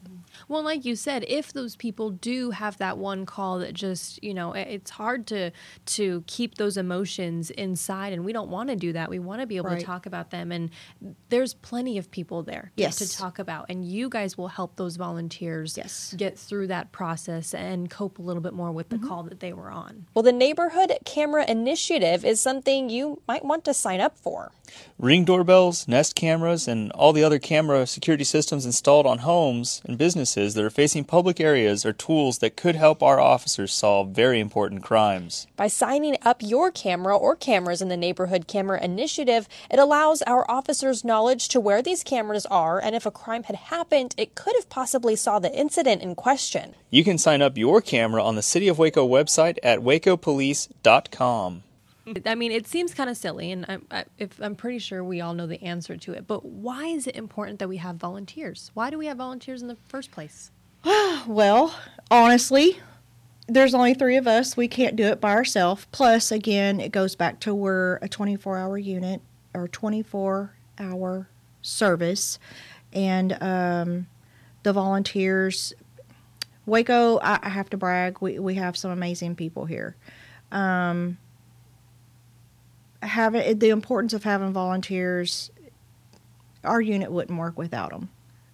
Well, 0.52 0.64
like 0.64 0.84
you 0.84 0.98
said, 0.98 1.24
if 1.30 1.54
those 1.54 1.78
people 1.78 2.10
do 2.10 2.52
have 2.52 2.78
that 2.80 2.98
one 2.98 3.26
call 3.26 3.60
that 3.60 3.74
just, 3.74 4.22
you 4.22 4.34
know, 4.34 4.52
it's 4.52 4.92
hard 4.92 5.26
to 5.28 5.52
to 5.86 6.26
keep 6.28 6.56
those 6.56 6.76
emotions 6.76 7.52
inside 7.52 8.12
and 8.12 8.26
we 8.26 8.34
don't 8.34 8.50
want 8.50 8.68
to 8.70 8.76
do 8.76 8.92
that. 8.92 9.10
We 9.10 9.18
want 9.18 9.40
to 9.40 9.48
be 9.48 9.56
able 9.56 9.70
Right. 9.70 9.80
to 9.80 9.86
talk 9.86 10.06
about 10.06 10.30
them 10.30 10.52
and 10.52 10.70
there's 11.30 11.54
plenty 11.54 11.98
of 11.98 12.12
people 12.12 12.44
there 12.44 12.74
to- 12.76 12.82
Yes. 12.82 12.98
to 12.98 13.10
talk 13.10 13.40
about 13.40 13.68
and 13.70 13.86
you 13.86 14.10
guys 14.10 14.38
will 14.38 14.50
help 14.50 14.76
those 14.76 14.98
volunteers 14.98 15.78
Yes. 15.78 16.14
get 16.18 16.38
through 16.38 16.68
that 16.68 16.92
process 16.92 17.54
and 17.54 17.90
cope 17.90 18.20
a 18.20 18.22
little 18.22 18.42
bit 18.42 18.54
more 18.54 18.74
with 18.74 18.90
the 18.90 18.98
Mm-hmm. 18.98 19.08
call 19.08 19.24
that 19.24 19.40
they 19.40 19.54
were 19.54 19.72
on. 19.72 20.06
Well, 20.14 20.24
the 20.24 20.34
Neighborhood 20.34 20.92
Camera 21.06 21.50
Initiative 21.50 22.26
is 22.26 22.42
something 22.42 22.90
you 22.90 23.22
might 23.26 23.46
want 23.46 23.64
to 23.64 23.74
sign 23.74 24.02
up 24.02 24.18
for. 24.18 24.52
Ring 24.98 25.24
doorbells, 25.26 25.88
Nest 25.88 26.16
cameras, 26.16 26.68
and 26.68 26.92
all 26.92 27.14
the 27.14 27.24
other 27.24 27.40
camera 27.40 27.88
security 27.88 28.24
systems 28.26 28.66
installed 28.66 29.06
on 29.06 29.20
homes 29.20 29.82
and 29.86 29.98
businesses 29.98 30.41
that 30.42 30.64
are 30.64 30.70
facing 30.70 31.04
public 31.04 31.40
areas 31.40 31.86
are 31.86 31.94
tools 31.94 32.40
that 32.40 32.58
could 32.58 32.76
help 32.76 33.04
our 33.04 33.20
officers 33.20 33.72
solve 33.72 34.10
very 34.10 34.40
important 34.40 34.84
crimes. 34.84 35.48
By 35.56 35.68
signing 35.68 36.18
up 36.24 36.42
your 36.42 36.72
camera 36.72 37.16
or 37.16 37.36
cameras 37.36 37.82
in 37.82 37.90
the 37.90 37.98
Neighborhood 37.98 38.48
Camera 38.48 38.84
Initiative, 38.84 39.48
it 39.70 39.80
allows 39.80 40.22
our 40.24 40.50
officers 40.50 41.06
knowledge 41.06 41.48
to 41.50 41.60
where 41.60 41.82
these 41.82 42.04
cameras 42.04 42.46
are, 42.48 42.82
and 42.82 42.96
if 42.96 43.06
a 43.06 43.12
crime 43.12 43.44
had 43.44 43.56
happened, 43.56 44.16
it 44.18 44.36
could 44.36 44.56
have 44.56 44.70
possibly 44.70 45.16
saw 45.16 45.40
the 45.40 45.56
incident 45.56 46.02
in 46.02 46.16
question. 46.16 46.76
You 46.90 47.04
can 47.04 47.18
sign 47.18 47.42
up 47.42 47.58
your 47.58 47.82
camera 47.82 48.24
on 48.24 48.36
the 48.36 48.42
City 48.42 48.68
of 48.68 48.80
Waco 48.80 49.08
website 49.08 49.58
at 49.64 49.80
wacopolice.com. 49.80 51.64
I 52.26 52.36
mean, 52.36 52.52
it 52.52 52.68
seems 52.68 52.94
kind 52.94 53.10
of 53.10 53.18
silly, 53.18 53.52
and 53.52 53.66
I'm, 53.68 53.86
I, 53.92 54.06
if 54.18 54.40
I'm 54.42 54.56
pretty 54.56 54.80
sure 54.80 55.04
we 55.04 55.22
all 55.22 55.34
know 55.34 55.48
the 55.48 55.62
answer 55.64 55.98
to 55.98 56.14
it. 56.14 56.28
But 56.28 56.46
why 56.46 56.86
is 56.86 57.08
it 57.08 57.16
important 57.16 57.60
that 57.60 57.70
we 57.70 57.78
have 57.78 57.96
volunteers? 57.96 58.72
Why 58.74 58.90
do 58.90 58.98
we 58.98 59.08
have 59.08 59.18
volunteers 59.18 59.62
in 59.62 59.68
the 59.68 59.78
first 59.88 60.12
place? 60.12 60.52
Well, 61.28 61.76
honestly, 62.10 62.80
there's 63.48 63.76
only 63.76 63.94
three 63.94 64.18
of 64.18 64.26
us. 64.26 64.58
We 64.58 64.68
can't 64.68 64.96
do 64.96 65.04
it 65.04 65.22
by 65.22 65.34
ourselves. 65.34 65.86
Plus, 65.92 66.32
again, 66.32 66.80
it 66.80 66.92
goes 66.92 67.16
back 67.16 67.40
to 67.42 67.54
we're 67.54 67.98
a 67.98 68.08
24 68.08 68.58
hour 68.58 68.78
unit 68.78 69.22
or 69.54 69.68
24 69.68 70.56
hour 70.80 71.30
service. 71.62 72.40
And 72.92 73.38
um, 73.42 74.08
the 74.64 74.74
volunteers, 74.74 75.74
Waco, 76.66 77.20
I, 77.20 77.40
I 77.44 77.50
have 77.50 77.70
to 77.70 77.78
brag, 77.78 78.18
we, 78.20 78.40
we 78.40 78.56
have 78.56 78.76
some 78.76 78.90
amazing 78.90 79.36
people 79.36 79.66
here. 79.66 79.96
Um, 80.52 81.18
having 83.02 83.60
the 83.60 83.70
importance 83.70 84.14
of 84.14 84.24
having 84.24 84.54
volunteers, 84.54 85.52
our 86.64 86.82
unit 86.82 87.12
wouldn't 87.12 87.38
work 87.38 87.58
without 87.58 87.92
them 87.92 88.10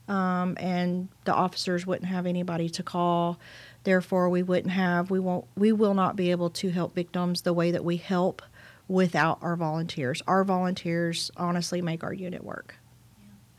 um, 0.08 0.56
and 0.60 1.10
the 1.26 1.34
officers 1.34 1.86
wouldn't 1.86 2.10
have 2.10 2.26
anybody 2.26 2.70
to 2.70 2.84
call. 2.84 3.40
Therefore, 3.84 4.30
we 4.30 4.44
wouldn't 4.44 4.74
have 4.74 5.10
we 5.10 5.20
won't 5.20 5.46
we 5.56 5.72
will 5.72 5.94
not 5.94 6.16
be 6.16 6.32
able 6.32 6.50
to 6.52 6.70
help 6.70 6.96
victims 6.96 7.42
the 7.42 7.54
way 7.54 7.72
that 7.72 7.84
we 7.84 7.98
help 7.98 8.42
without 8.88 9.38
our 9.42 9.56
volunteers. 9.56 10.22
Our 10.28 10.44
volunteers 10.44 11.32
honestly 11.38 11.82
make 11.82 12.04
our 12.04 12.14
unit 12.14 12.44
work. 12.44 12.76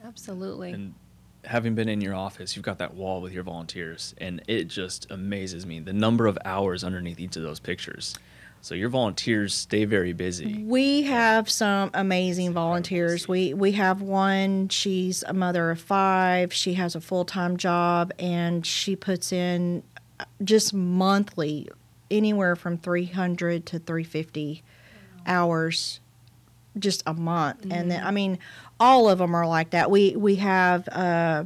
Absolutely. 0.02 0.72
And 0.72 0.94
having 1.44 1.74
been 1.74 1.88
in 1.88 2.00
your 2.00 2.14
office, 2.14 2.56
you've 2.56 2.64
got 2.64 2.78
that 2.78 2.94
wall 2.94 3.20
with 3.20 3.32
your 3.32 3.42
volunteers, 3.42 4.14
and 4.18 4.42
it 4.48 4.64
just 4.64 5.10
amazes 5.10 5.66
me 5.66 5.80
the 5.80 5.92
number 5.92 6.26
of 6.26 6.38
hours 6.44 6.82
underneath 6.82 7.20
each 7.20 7.36
of 7.36 7.42
those 7.42 7.60
pictures. 7.60 8.14
So 8.60 8.74
your 8.74 8.88
volunteers 8.88 9.54
stay 9.54 9.84
very 9.84 10.12
busy. 10.12 10.62
We 10.64 11.02
have 11.02 11.48
some 11.48 11.90
amazing 11.94 12.52
volunteers. 12.52 13.28
We 13.28 13.54
we 13.54 13.72
have 13.72 14.02
one. 14.02 14.68
She's 14.68 15.22
a 15.22 15.32
mother 15.32 15.70
of 15.70 15.80
five. 15.80 16.52
She 16.52 16.74
has 16.74 16.94
a 16.94 17.00
full 17.00 17.24
time 17.24 17.56
job, 17.56 18.12
and 18.18 18.66
she 18.66 18.96
puts 18.96 19.32
in 19.32 19.82
uh, 20.20 20.24
just 20.42 20.74
monthly 20.74 21.68
anywhere 22.10 22.56
from 22.56 22.78
three 22.78 23.06
hundred 23.06 23.64
to 23.66 23.78
three 23.78 24.04
fifty 24.04 24.62
hours, 25.26 26.00
just 26.78 27.02
a 27.06 27.14
month. 27.14 27.66
And 27.70 27.90
then 27.90 28.04
I 28.04 28.10
mean, 28.10 28.38
all 28.80 29.08
of 29.08 29.18
them 29.18 29.34
are 29.34 29.46
like 29.46 29.70
that. 29.70 29.90
We 29.90 30.16
we 30.16 30.36
have. 30.36 30.88
Uh, 30.88 31.44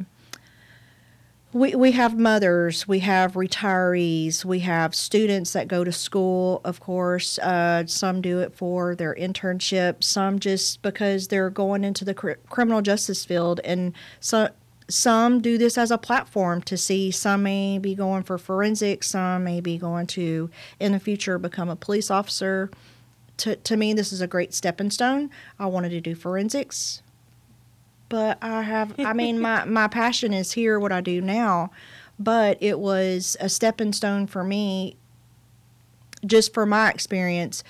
we, 1.53 1.75
we 1.75 1.93
have 1.93 2.19
mothers, 2.19 2.89
we 2.89 3.01
have 3.01 3.35
retirees, 3.35 4.45
we 4.45 4.61
have 4.61 4.95
students 4.95 5.53
that 5.53 5.69
go 5.69 5.85
to 5.85 5.93
school, 5.93 6.63
of 6.65 6.81
course. 6.81 7.39
Uh, 7.39 7.85
some 7.87 8.23
do 8.23 8.41
it 8.41 8.55
for 8.55 8.95
their 8.95 9.15
internship, 9.15 10.03
some 10.03 10.39
just 10.39 10.81
because 10.81 11.29
they're 11.29 11.51
going 11.51 11.85
into 11.85 12.05
the 12.05 12.15
cr- 12.15 12.33
criminal 12.49 12.81
justice 12.81 13.25
field, 13.25 13.61
and 13.65 13.93
so, 14.21 14.49
some 14.89 15.41
do 15.41 15.57
this 15.57 15.79
as 15.79 15.91
a 15.91 15.97
platform 15.97 16.61
to 16.63 16.77
see. 16.77 17.11
Some 17.11 17.45
may 17.45 17.79
be 17.79 17.95
going 17.95 18.25
for 18.25 18.37
forensics, 18.37 19.11
some 19.11 19.45
may 19.45 19.61
be 19.61 19.79
going 19.79 20.07
to, 20.09 20.51
in 20.81 20.93
the 20.93 21.01
future, 21.01 21.39
become 21.39 21.71
a 21.71 21.77
police 21.77 22.11
officer. 22.11 22.71
To, 23.39 23.57
to 23.57 23.77
me, 23.77 23.95
this 23.95 24.13
is 24.13 24.21
a 24.21 24.27
great 24.27 24.53
stepping 24.53 24.91
stone. 24.91 25.31
I 25.59 25.67
wanted 25.67 25.91
to 25.91 26.01
do 26.01 26.15
forensics 26.15 27.03
but 28.13 28.37
I 28.43 28.61
have 28.61 28.95
I 29.01 29.13
mean 29.15 29.41
my 29.41 29.65
my 29.65 29.89
passion 29.89 30.35
is 30.35 30.53
here 30.53 30.79
what 30.79 30.93
I 30.93 31.01
do 31.01 31.21
now, 31.23 31.71
but 32.19 32.59
it 32.61 32.79
was 32.79 33.37
a 33.41 33.49
stepping 33.49 33.93
stone 33.93 34.27
for 34.27 34.45
me 34.45 34.97
just 36.25 36.53
for 36.53 36.67
my 36.67 36.91
experience 36.91 37.65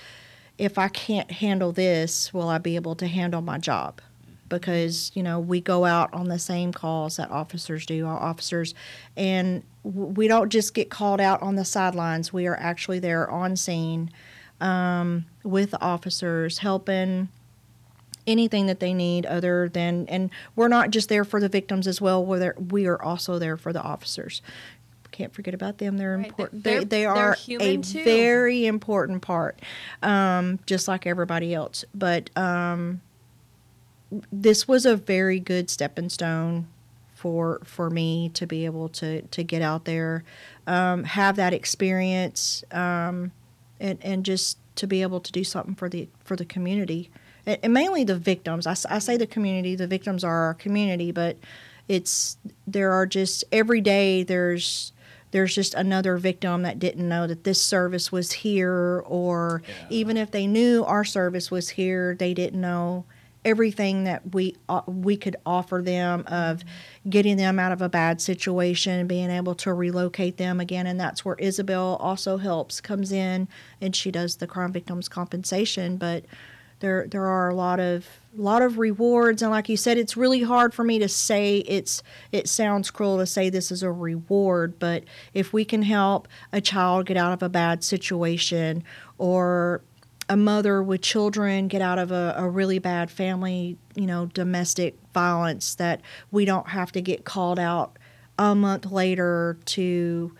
if 0.58 0.78
I 0.78 0.88
can't 0.88 1.30
handle 1.30 1.72
this, 1.72 2.32
will 2.34 2.48
I 2.48 2.58
be 2.58 2.76
able 2.76 2.94
to 2.96 3.06
handle 3.06 3.40
my 3.40 3.58
job? 3.58 4.00
Because, 4.48 5.10
you 5.14 5.22
know, 5.22 5.40
we 5.40 5.60
go 5.60 5.84
out 5.84 6.12
on 6.12 6.28
the 6.28 6.38
same 6.38 6.72
calls 6.72 7.16
that 7.16 7.30
officers 7.30 7.86
do, 7.86 8.06
our 8.06 8.18
officers, 8.18 8.74
and 9.16 9.62
we 9.82 10.28
don't 10.28 10.50
just 10.50 10.74
get 10.74 10.90
called 10.90 11.20
out 11.20 11.40
on 11.40 11.56
the 11.56 11.64
sidelines. 11.64 12.32
We 12.32 12.46
are 12.46 12.56
actually 12.56 12.98
there 12.98 13.30
on 13.30 13.56
scene 13.56 14.10
um, 14.60 15.24
with 15.42 15.74
officers, 15.80 16.58
helping 16.58 17.28
anything 18.26 18.66
that 18.66 18.78
they 18.80 18.94
need 18.94 19.26
other 19.26 19.68
than 19.68 20.06
and 20.08 20.30
we're 20.54 20.68
not 20.68 20.90
just 20.90 21.08
there 21.08 21.24
for 21.24 21.40
the 21.40 21.48
victims 21.48 21.86
as 21.86 22.00
well. 22.00 22.24
We're 22.24 22.38
there, 22.38 22.54
we 22.70 22.86
are 22.86 23.00
also 23.02 23.38
there 23.38 23.56
for 23.56 23.72
the 23.72 23.82
officers. 23.82 24.42
Can't 25.10 25.34
forget 25.34 25.52
about 25.52 25.76
them. 25.78 25.98
They're 25.98 26.16
Right, 26.16 26.26
important. 26.28 26.64
They're- 26.64 26.80
they, 26.84 27.04
they 27.04 27.12
they're 27.12 27.36
a 27.60 27.76
too. 27.78 28.04
very 28.04 28.64
important 28.66 29.20
part 29.22 29.58
um, 30.02 30.58
just 30.66 30.88
like 30.88 31.06
everybody 31.06 31.52
else. 31.52 31.84
But 31.94 32.30
um, 32.38 33.02
this 34.32 34.68
was 34.68 34.86
a 34.86 34.96
very 34.96 35.38
good 35.40 35.70
stepping 35.70 36.08
stone 36.08 36.66
for 37.14 37.60
for 37.64 37.88
me 37.88 38.28
to 38.30 38.46
be 38.46 38.64
able 38.64 38.88
to 38.88 39.22
to 39.22 39.42
get 39.44 39.62
out 39.62 39.84
there 39.84 40.24
um, 40.66 41.04
have 41.04 41.36
that 41.36 41.52
experience 41.54 42.64
um, 42.72 43.32
and 43.80 43.98
and 44.02 44.24
just 44.24 44.58
to 44.76 44.86
be 44.86 45.02
able 45.02 45.20
to 45.20 45.30
do 45.32 45.44
something 45.44 45.74
for 45.74 45.88
the 45.88 46.08
for 46.24 46.36
the 46.36 46.44
community 46.44 47.10
and, 47.46 47.72
mainly 47.72 48.04
the 48.04 48.16
victims. 48.16 48.66
I 48.66 48.74
say 48.74 49.16
the 49.16 49.26
community. 49.26 49.74
The 49.74 49.86
victims 49.86 50.24
are 50.24 50.44
our 50.44 50.54
community, 50.54 51.12
but 51.12 51.36
it's 51.88 52.36
there 52.66 52.92
are 52.92 53.06
just 53.06 53.44
every 53.52 53.80
day 53.80 54.22
there's 54.22 54.92
there's 55.32 55.54
just 55.54 55.74
another 55.74 56.18
victim 56.18 56.62
that 56.62 56.78
didn't 56.78 57.08
know 57.08 57.26
that 57.26 57.44
this 57.44 57.60
service 57.60 58.12
was 58.12 58.32
here, 58.32 59.02
or 59.06 59.62
even 59.88 60.16
if 60.16 60.30
they 60.30 60.46
knew 60.46 60.84
our 60.84 61.04
service 61.04 61.50
was 61.50 61.70
here, 61.70 62.14
they 62.14 62.34
didn't 62.34 62.60
know 62.60 63.04
everything 63.44 64.04
that 64.04 64.34
we 64.34 64.54
uh, 64.68 64.82
we 64.86 65.16
could 65.16 65.36
offer 65.44 65.82
them 65.82 66.22
of 66.28 66.62
getting 67.08 67.36
them 67.36 67.58
out 67.58 67.72
of 67.72 67.82
a 67.82 67.88
bad 67.88 68.20
situation, 68.20 69.06
being 69.06 69.30
able 69.30 69.54
to 69.54 69.72
relocate 69.72 70.36
them 70.36 70.60
again, 70.60 70.86
and 70.86 71.00
that's 71.00 71.24
where 71.24 71.36
Isabel 71.36 71.96
also 71.98 72.36
helps 72.36 72.80
comes 72.80 73.10
in, 73.10 73.48
and 73.80 73.96
she 73.96 74.10
does 74.10 74.36
the 74.36 74.46
crime 74.46 74.72
victims 74.72 75.08
compensation, 75.08 75.96
but 75.96 76.24
there 76.82 77.06
there 77.06 77.26
are 77.26 77.48
a 77.48 77.54
lot 77.54 77.80
of 77.80 78.06
lot 78.34 78.60
of 78.60 78.78
rewards. 78.78 79.40
And 79.40 79.50
like 79.50 79.68
you 79.68 79.76
said 79.76 79.96
it's 79.96 80.16
really 80.16 80.42
hard 80.42 80.74
for 80.74 80.84
me 80.84 80.98
to 80.98 81.08
say 81.08 81.58
it's 81.58 82.02
it 82.30 82.48
sounds 82.48 82.90
cruel 82.90 83.18
to 83.18 83.26
say 83.26 83.48
this 83.48 83.70
is 83.70 83.82
a 83.82 83.90
reward 83.90 84.78
but 84.78 85.04
if 85.32 85.52
we 85.52 85.64
can 85.64 85.82
help 85.82 86.28
a 86.52 86.60
child 86.60 87.06
get 87.06 87.16
out 87.16 87.32
of 87.32 87.42
a 87.42 87.48
bad 87.48 87.82
situation 87.82 88.84
or 89.16 89.80
a 90.28 90.36
mother 90.36 90.82
with 90.82 91.02
children 91.02 91.68
get 91.68 91.82
out 91.82 91.98
of 91.98 92.10
a, 92.10 92.34
a 92.36 92.48
really 92.48 92.78
bad 92.78 93.10
family 93.10 93.76
you 93.94 94.06
know 94.06 94.26
domestic 94.26 94.96
violence 95.12 95.74
that 95.74 96.00
we 96.30 96.44
don't 96.44 96.68
have 96.68 96.90
to 96.92 97.00
get 97.00 97.24
called 97.24 97.58
out 97.58 97.98
a 98.38 98.54
month 98.54 98.90
later 98.90 99.58
to 99.66 100.34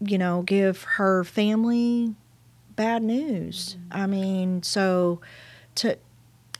you 0.00 0.18
know 0.18 0.42
give 0.42 0.82
her 0.82 1.24
family 1.24 2.14
bad 2.76 3.02
news. 3.02 3.76
I 3.90 4.06
mean, 4.06 4.62
so 4.62 5.20
to 5.76 5.98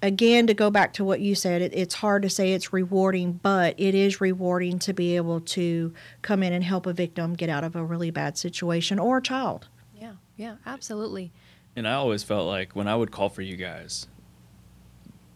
again 0.03 0.47
to 0.47 0.55
go 0.55 0.71
back 0.71 0.93
to 0.95 1.05
what 1.05 1.21
you 1.21 1.35
said, 1.35 1.63
it, 1.63 1.73
it's 1.75 1.95
hard 1.95 2.23
to 2.23 2.31
say 2.31 2.53
it's 2.53 2.73
rewarding, 2.73 3.41
but 3.43 3.75
it 3.79 3.95
is 3.95 4.21
rewarding 4.21 4.79
to 4.81 4.93
be 4.93 5.17
able 5.17 5.41
to 5.41 5.93
come 6.23 6.43
in 6.43 6.53
and 6.53 6.65
help 6.65 6.87
a 6.87 6.93
victim 6.93 7.35
get 7.35 7.49
out 7.49 7.65
of 7.65 7.77
a 7.77 7.85
really 7.85 8.11
bad 8.11 8.37
situation 8.37 8.99
or 8.99 9.19
a 9.19 9.23
child. 9.23 9.69
Yeah, 9.95 10.13
yeah, 10.37 10.57
absolutely. 10.67 11.33
And 11.75 11.87
I 11.87 11.95
always 11.95 12.23
felt 12.23 12.47
like 12.47 12.75
when 12.75 12.89
I 12.89 12.97
would 12.97 13.11
call 13.11 13.29
for 13.29 13.43
you 13.43 13.57
guys, 13.57 14.07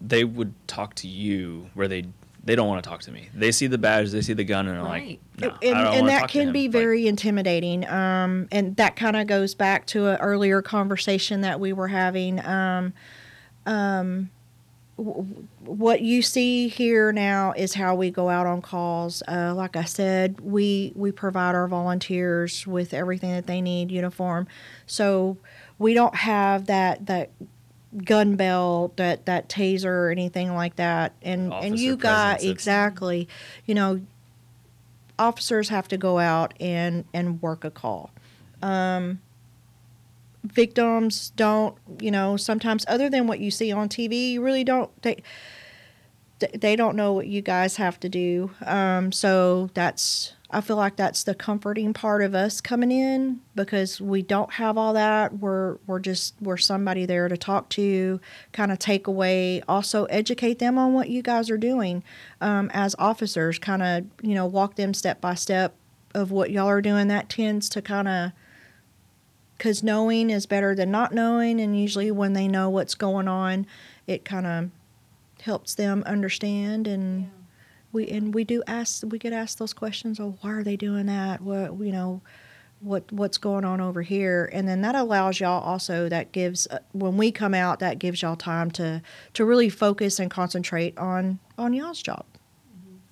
they 0.01 0.25
would 0.25 0.55
talk 0.67 0.95
to 0.97 1.09
you 1.09 1.71
where 1.75 1.89
they 1.89 2.07
they 2.51 2.57
don't 2.57 2.67
want 2.67 2.83
to 2.83 2.91
talk 2.91 3.01
to 3.03 3.13
me. 3.13 3.29
They 3.33 3.53
see 3.53 3.69
the 3.69 3.79
badge, 3.79 4.11
they 4.11 4.23
see 4.23 4.33
the 4.33 4.43
gun, 4.43 4.67
and 4.67 4.77
they're 4.77 4.83
Right. 4.85 5.21
like, 5.39 5.53
no, 5.53 5.57
and, 5.63 5.79
I 5.79 5.85
don't 5.85 5.93
and 5.95 6.01
wanna 6.03 6.07
that 6.09 6.21
talk 6.23 6.31
to 6.31 6.39
can 6.39 6.49
him." 6.49 6.53
be 6.53 6.65
Like, 6.65 6.73
very 6.73 7.07
intimidating. 7.07 7.89
Um, 7.89 8.49
and 8.51 8.75
that 8.75 8.97
kind 8.97 9.15
of 9.17 9.29
goes 9.29 9.55
back 9.55 9.87
to 9.87 10.09
an 10.09 10.17
earlier 10.17 10.61
conversation 10.61 11.43
that 11.43 11.61
we 11.61 11.73
were 11.73 11.87
having. 11.87 12.45
Um, 12.45 12.93
um, 13.67 14.31
w- 14.99 15.15
w- 15.23 15.47
what 15.65 16.01
you 16.03 16.23
see 16.23 16.67
here 16.67 17.13
now 17.13 17.53
is 17.57 17.75
how 17.75 17.95
we 17.95 18.11
go 18.11 18.29
out 18.29 18.47
on 18.49 18.63
calls. 18.63 19.23
Uh, 19.29 19.55
like 19.55 19.77
I 19.77 19.85
said, 19.85 20.41
we 20.41 20.93
we 20.97 21.13
provide 21.13 21.55
our 21.55 21.69
volunteers 21.69 22.67
with 22.67 22.93
everything 22.93 23.31
that 23.31 23.47
they 23.47 23.61
need, 23.61 23.93
uniform. 23.93 24.49
So 24.87 25.37
we 25.79 25.95
don't 25.95 26.17
have 26.17 26.67
that 26.67 27.07
that 27.07 27.31
gun 28.05 28.37
belt, 28.37 28.97
that 28.97 29.27
that 29.27 29.49
taser, 29.49 29.85
or 29.87 30.11
anything 30.11 30.55
like 30.55 30.77
that. 30.77 31.13
And 31.23 31.53
and 31.53 31.79
you 31.79 31.97
got 31.97 32.43
exactly, 32.43 33.29
you 33.67 33.75
know, 33.75 34.01
officers 35.19 35.69
have 35.69 35.89
to 35.89 35.97
go 35.97 36.19
out 36.19 36.55
and 36.61 37.05
and 37.13 37.41
work 37.43 37.65
a 37.65 37.71
call. 37.71 38.11
Um, 38.63 39.21
victims 40.45 41.31
don't, 41.37 41.77
you 42.01 42.11
know, 42.11 42.37
sometimes 42.37 42.85
other 42.89 43.11
than 43.11 43.27
what 43.27 43.41
you 43.41 43.51
see 43.51 43.73
on 43.73 43.89
TV, 43.89 44.33
you 44.33 44.43
really 44.43 44.65
don't. 44.65 44.91
They 45.03 45.23
they 46.39 46.75
don't 46.75 46.97
know 46.97 47.13
what 47.13 47.27
you 47.27 47.43
guys 47.43 47.77
have 47.77 48.01
to 48.01 48.09
do. 48.09 48.51
Um, 48.65 49.13
so 49.13 49.71
that's 49.75 50.33
I 50.53 50.61
feel 50.61 50.77
like 50.77 50.97
that's 50.97 51.23
the 51.23 51.35
comforting 51.35 51.93
part 51.93 52.23
of 52.23 52.35
us 52.35 52.61
coming 52.61 52.91
in 52.91 53.41
because 53.55 54.01
we 54.01 54.23
don't 54.23 54.53
have 54.55 54.77
all 54.77 54.93
that. 54.95 55.39
We're 55.39 55.77
we're 55.87 56.01
just 56.01 56.35
we're 56.41 56.57
somebody 56.57 57.07
there 57.07 57.29
to 57.29 57.37
talk 57.37 57.69
to, 57.71 58.21
kind 58.53 58.73
of 58.73 58.79
take 58.81 59.07
away, 59.07 59.63
also 59.69 60.07
educate 60.07 60.59
them 60.59 60.77
on 60.77 60.93
what 60.93 61.09
you 61.09 61.23
guys 61.23 61.51
are 61.51 61.59
doing 61.59 62.03
um, 62.41 62.69
as 62.75 62.97
officers. 62.99 63.61
Kind 63.61 63.83
of 63.83 64.05
you 64.23 64.35
know 64.35 64.47
walk 64.47 64.75
them 64.75 64.93
step 64.93 65.21
by 65.21 65.35
step 65.35 65.75
of 66.15 66.33
what 66.33 66.51
y'all 66.51 66.69
are 66.69 66.83
doing. 66.83 67.07
That 67.07 67.29
tends 67.29 67.69
to 67.71 67.83
kind 67.83 68.09
of 68.09 68.33
because 69.57 69.85
knowing 69.85 70.31
is 70.31 70.47
better 70.47 70.75
than 70.75 70.91
not 70.91 71.15
knowing, 71.15 71.61
and 71.61 71.79
usually 71.79 72.11
when 72.11 72.33
they 72.33 72.49
know 72.49 72.69
what's 72.69 72.97
going 72.97 73.29
on, 73.29 73.67
it 74.09 74.25
kind 74.25 74.47
of 74.47 74.71
helps 75.43 75.75
them 75.75 76.03
understand 76.07 76.89
and 76.89 77.31
we 77.93 78.09
and 78.09 78.35
we 78.35 78.45
do 78.45 78.63
ask 78.67 79.03
we 79.07 79.19
get 79.19 79.33
asked 79.33 79.59
those 79.59 79.73
questions 79.73 80.21
oh 80.21 80.37
why 80.41 80.51
are 80.51 80.63
they 80.63 80.77
doing 80.77 81.07
that 81.07 81.41
what 81.41 81.79
you 81.81 81.93
know 81.93 82.21
what 82.81 83.11
what's 83.13 83.37
going 83.37 83.65
on 83.65 83.81
over 83.81 84.01
here 84.03 84.49
and 84.53 84.67
then 84.67 84.81
that 84.81 84.95
allows 84.95 85.39
y'all 85.39 85.63
also 85.63 86.09
that 86.09 86.33
gives 86.33 86.67
uh, 86.69 86.79
when 86.93 87.17
we 87.17 87.31
come 87.31 87.53
out 87.53 87.79
that 87.79 87.99
gives 87.99 88.23
y'all 88.23 88.37
time 88.37 88.71
to 88.71 89.03
to 89.35 89.45
really 89.45 89.69
focus 89.69 90.19
and 90.19 90.31
concentrate 90.31 90.97
on 90.97 91.39
on 91.59 91.73
y'all's 91.73 92.03
job 92.03 92.25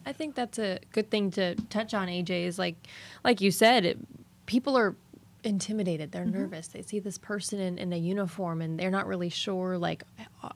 I 0.09 0.13
think 0.15 0.35
that's 0.35 0.59
a 0.59 0.79
good 0.93 1.11
thing 1.11 1.31
to 1.33 1.55
touch 1.69 1.93
on. 1.93 2.09
AJ 2.09 2.47
is 2.47 2.59
like, 2.59 2.77
like 3.25 3.43
you 3.43 3.51
said, 3.51 3.85
it, 3.85 3.99
people 4.47 4.75
are 4.75 4.97
intimidated. 5.45 6.13
They're 6.13 6.25
mm-hmm. 6.25 6.41
nervous. 6.41 6.69
They 6.69 6.83
see 6.83 6.99
this 6.99 7.19
person 7.19 7.61
in, 7.61 7.79
in 7.79 7.93
a 7.93 7.97
uniform 7.97 8.61
and 8.61 8.79
they're 8.79 8.91
not 8.91 9.07
really 9.07 9.29
sure. 9.29 9.79
Like, 9.79 10.03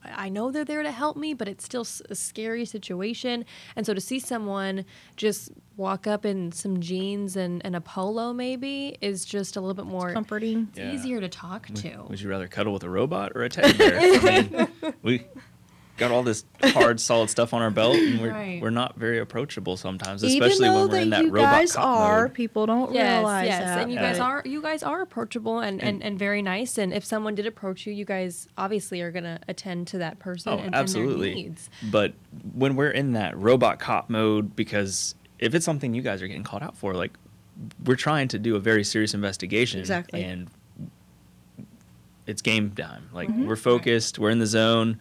I 0.05 0.29
know 0.29 0.51
they're 0.51 0.65
there 0.65 0.83
to 0.83 0.91
help 0.91 1.17
me, 1.17 1.33
but 1.33 1.47
it's 1.47 1.63
still 1.63 1.85
a 2.09 2.15
scary 2.15 2.65
situation. 2.65 3.45
And 3.75 3.85
so 3.85 3.93
to 3.93 4.01
see 4.01 4.19
someone 4.19 4.85
just 5.15 5.51
walk 5.77 6.05
up 6.05 6.25
in 6.25 6.51
some 6.51 6.79
jeans 6.79 7.35
and, 7.35 7.65
and 7.65 7.75
a 7.75 7.81
polo 7.81 8.33
maybe 8.33 8.97
is 9.01 9.25
just 9.25 9.55
a 9.55 9.61
little 9.61 9.73
bit 9.73 9.85
more 9.85 10.13
comforting 10.13 10.67
it's 10.69 10.79
Yeah. 10.79 10.93
easier 10.93 11.19
to 11.19 11.29
talk 11.29 11.67
to. 11.67 12.05
Would 12.09 12.21
you 12.21 12.29
rather 12.29 12.47
cuddle 12.47 12.73
with 12.73 12.83
a 12.83 12.89
robot 12.89 13.31
or 13.35 13.43
a 13.43 13.49
teddy 13.49 13.77
bear? 13.77 13.99
I 13.99 14.41
mean, 14.41 14.93
we 15.01 15.25
got 15.97 16.11
all 16.11 16.23
this 16.23 16.43
hard, 16.63 16.99
solid 16.99 17.29
stuff 17.29 17.53
on 17.53 17.61
our 17.61 17.69
belt, 17.69 17.95
and 17.97 18.19
we're 18.19 18.31
Right. 18.31 18.61
we're 18.61 18.69
not 18.71 18.95
very 18.97 19.19
approachable 19.19 19.77
sometimes, 19.77 20.23
even 20.23 20.41
especially 20.43 20.67
though 20.67 20.73
when 20.81 20.87
we're 20.89 20.95
that 20.95 21.01
in 21.03 21.09
that 21.11 21.23
you 21.25 21.29
robot 21.31 21.51
guys 21.51 21.75
are 21.75 22.21
mode. 22.23 22.33
people 22.33 22.65
don't 22.65 22.93
yes, 22.93 23.17
realize 23.19 23.47
yes, 23.47 23.59
that 23.63 23.81
and 23.83 23.91
you 23.91 23.97
guys 23.97 24.19
are 24.19 24.41
you 24.45 24.61
guys 24.61 24.81
are 24.83 25.01
approachable 25.01 25.59
and, 25.59 25.81
and, 25.83 26.01
and 26.03 26.17
very 26.17 26.41
nice. 26.41 26.77
And 26.77 26.93
if 26.93 27.05
someone 27.05 27.35
did 27.35 27.45
approach 27.45 27.85
you, 27.85 27.93
you 27.93 28.05
guys 28.05 28.47
obviously 28.57 29.01
are 29.01 29.11
gonna 29.11 29.39
attend 29.47 29.87
to 29.87 29.99
that 29.99 30.19
person 30.19 30.53
Oh, 30.53 30.57
and, 30.57 30.73
and 30.75 30.87
their 30.87 31.05
needs. 31.05 31.69
But 31.91 32.13
when 32.53 32.75
we're 32.75 32.91
in 32.91 33.13
that 33.13 33.37
robot 33.37 33.79
cop 33.79 34.09
mode, 34.09 34.55
because 34.55 35.13
if 35.39 35.53
it's 35.53 35.65
something 35.65 35.93
you 35.93 36.01
guys 36.01 36.21
are 36.21 36.27
getting 36.27 36.43
called 36.43 36.63
out 36.63 36.75
for, 36.75 36.93
like 36.95 37.11
we're 37.85 37.95
trying 37.95 38.27
to 38.29 38.39
do 38.39 38.55
a 38.55 38.59
very 38.59 38.83
serious 38.83 39.13
investigation. 39.13 39.79
Exactly. 39.79 40.23
And 40.23 40.49
it's 42.25 42.41
game 42.41 42.71
time. 42.71 43.09
Like 43.13 43.29
Mm-hmm. 43.29 43.45
we're 43.47 43.55
focused, 43.55 44.17
we're 44.19 44.29
in 44.29 44.39
the 44.39 44.47
zone. 44.47 44.97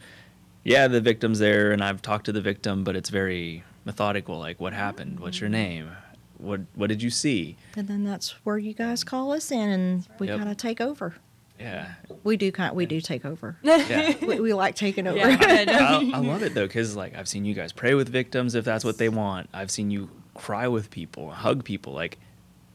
Yeah, 0.64 0.88
the 0.88 1.00
victim's 1.00 1.38
there, 1.38 1.72
and 1.72 1.82
I've 1.82 2.02
talked 2.02 2.26
to 2.26 2.32
the 2.32 2.40
victim, 2.40 2.84
but 2.84 2.94
it's 2.96 3.10
very 3.10 3.64
methodical. 3.84 4.38
Like, 4.38 4.60
what 4.60 4.72
happened? 4.72 5.18
What's 5.20 5.40
your 5.40 5.50
name? 5.50 5.90
What 6.38 6.60
What 6.74 6.88
did 6.88 7.02
you 7.02 7.10
see? 7.10 7.56
And 7.76 7.88
then 7.88 8.04
that's 8.04 8.30
where 8.44 8.58
you 8.58 8.72
guys 8.72 9.04
call 9.04 9.32
us 9.32 9.50
in, 9.50 9.68
and 9.70 10.06
we 10.18 10.28
Yep. 10.28 10.38
kind 10.38 10.50
of 10.50 10.56
take 10.56 10.80
over. 10.80 11.14
Yeah, 11.60 11.92
We 12.24 12.36
do 12.36 12.50
kind. 12.50 12.74
We 12.74 12.86
do 12.86 13.00
take 13.00 13.24
over. 13.24 13.56
yeah. 13.62 14.14
we, 14.26 14.40
we 14.40 14.52
like 14.52 14.74
taking 14.74 15.06
over. 15.06 15.18
I, 15.20 16.10
I 16.12 16.18
love 16.18 16.42
it 16.42 16.54
though, 16.54 16.66
because 16.66 16.96
like 16.96 17.16
I've 17.16 17.28
seen 17.28 17.44
you 17.44 17.54
guys 17.54 17.72
pray 17.72 17.94
with 17.94 18.08
victims 18.08 18.56
if 18.56 18.64
that's 18.64 18.84
what 18.84 18.98
they 18.98 19.08
want. 19.08 19.48
I've 19.54 19.70
seen 19.70 19.90
you 19.90 20.10
cry 20.34 20.66
with 20.66 20.90
people, 20.90 21.30
hug 21.30 21.62
people, 21.64 21.92
like 21.92 22.18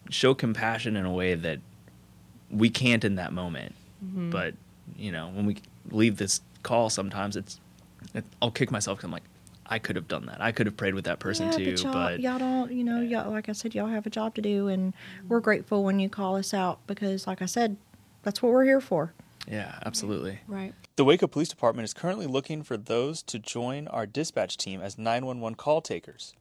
show 0.10 0.34
compassion 0.34 0.96
in 0.96 1.06
a 1.06 1.12
way 1.12 1.36
that 1.36 1.60
we 2.50 2.70
can't 2.70 3.04
in 3.04 3.16
that 3.16 3.34
moment. 3.34 3.76
Mm-hmm. 4.06 4.30
But 4.30 4.54
you 4.96 5.12
know, 5.12 5.30
when 5.34 5.46
we 5.46 5.58
leave 5.92 6.16
this 6.18 6.40
call, 6.64 6.90
sometimes 6.90 7.36
it's 7.36 7.56
it, 7.56 7.60
I'll 8.42 8.52
kick 8.52 8.72
myself 8.72 8.98
because 8.98 9.06
I'm 9.06 9.12
like, 9.12 9.24
I 9.70 9.80
could 9.80 9.96
have 9.96 10.08
done 10.08 10.28
that. 10.28 10.42
I 10.42 10.52
could 10.52 10.66
have 10.66 10.78
prayed 10.78 10.94
with 10.94 11.06
that 11.06 11.20
person 11.20 11.48
yeah, 11.48 11.58
too. 11.58 11.72
but 11.72 11.84
y'all, 11.84 11.94
But 11.94 12.20
y'all 12.20 12.40
don't. 12.40 12.72
You 12.72 12.84
know, 12.84 13.02
y'all 13.02 13.32
like 13.32 13.50
I 13.50 13.52
said, 13.52 13.76
y'all 13.76 13.88
have 13.88 14.06
a 14.06 14.10
job 14.10 14.36
to 14.36 14.42
do, 14.42 14.68
and 14.68 14.94
we're 15.28 15.40
grateful 15.40 15.84
when 15.84 16.00
you 16.00 16.10
call 16.10 16.38
us 16.38 16.54
out 16.54 16.80
because, 16.88 17.28
like 17.28 17.42
I 17.42 17.46
said, 17.46 17.76
that's 18.24 18.42
what 18.42 18.52
we're 18.52 18.64
here 18.64 18.82
for. 18.82 19.14
yeah, 19.48 19.80
absolutely. 19.86 20.40
Right. 20.48 20.74
The 20.96 21.06
Waco 21.06 21.28
Police 21.28 21.50
Department 21.50 21.84
is 21.84 21.94
currently 21.94 22.26
looking 22.28 22.64
for 22.64 22.78
those 22.78 23.22
to 23.24 23.40
join 23.40 23.88
our 23.90 24.06
dispatch 24.06 24.58
team 24.58 24.82
as 24.82 24.98
911 24.98 25.56
call 25.56 25.82
takers. 25.82 26.34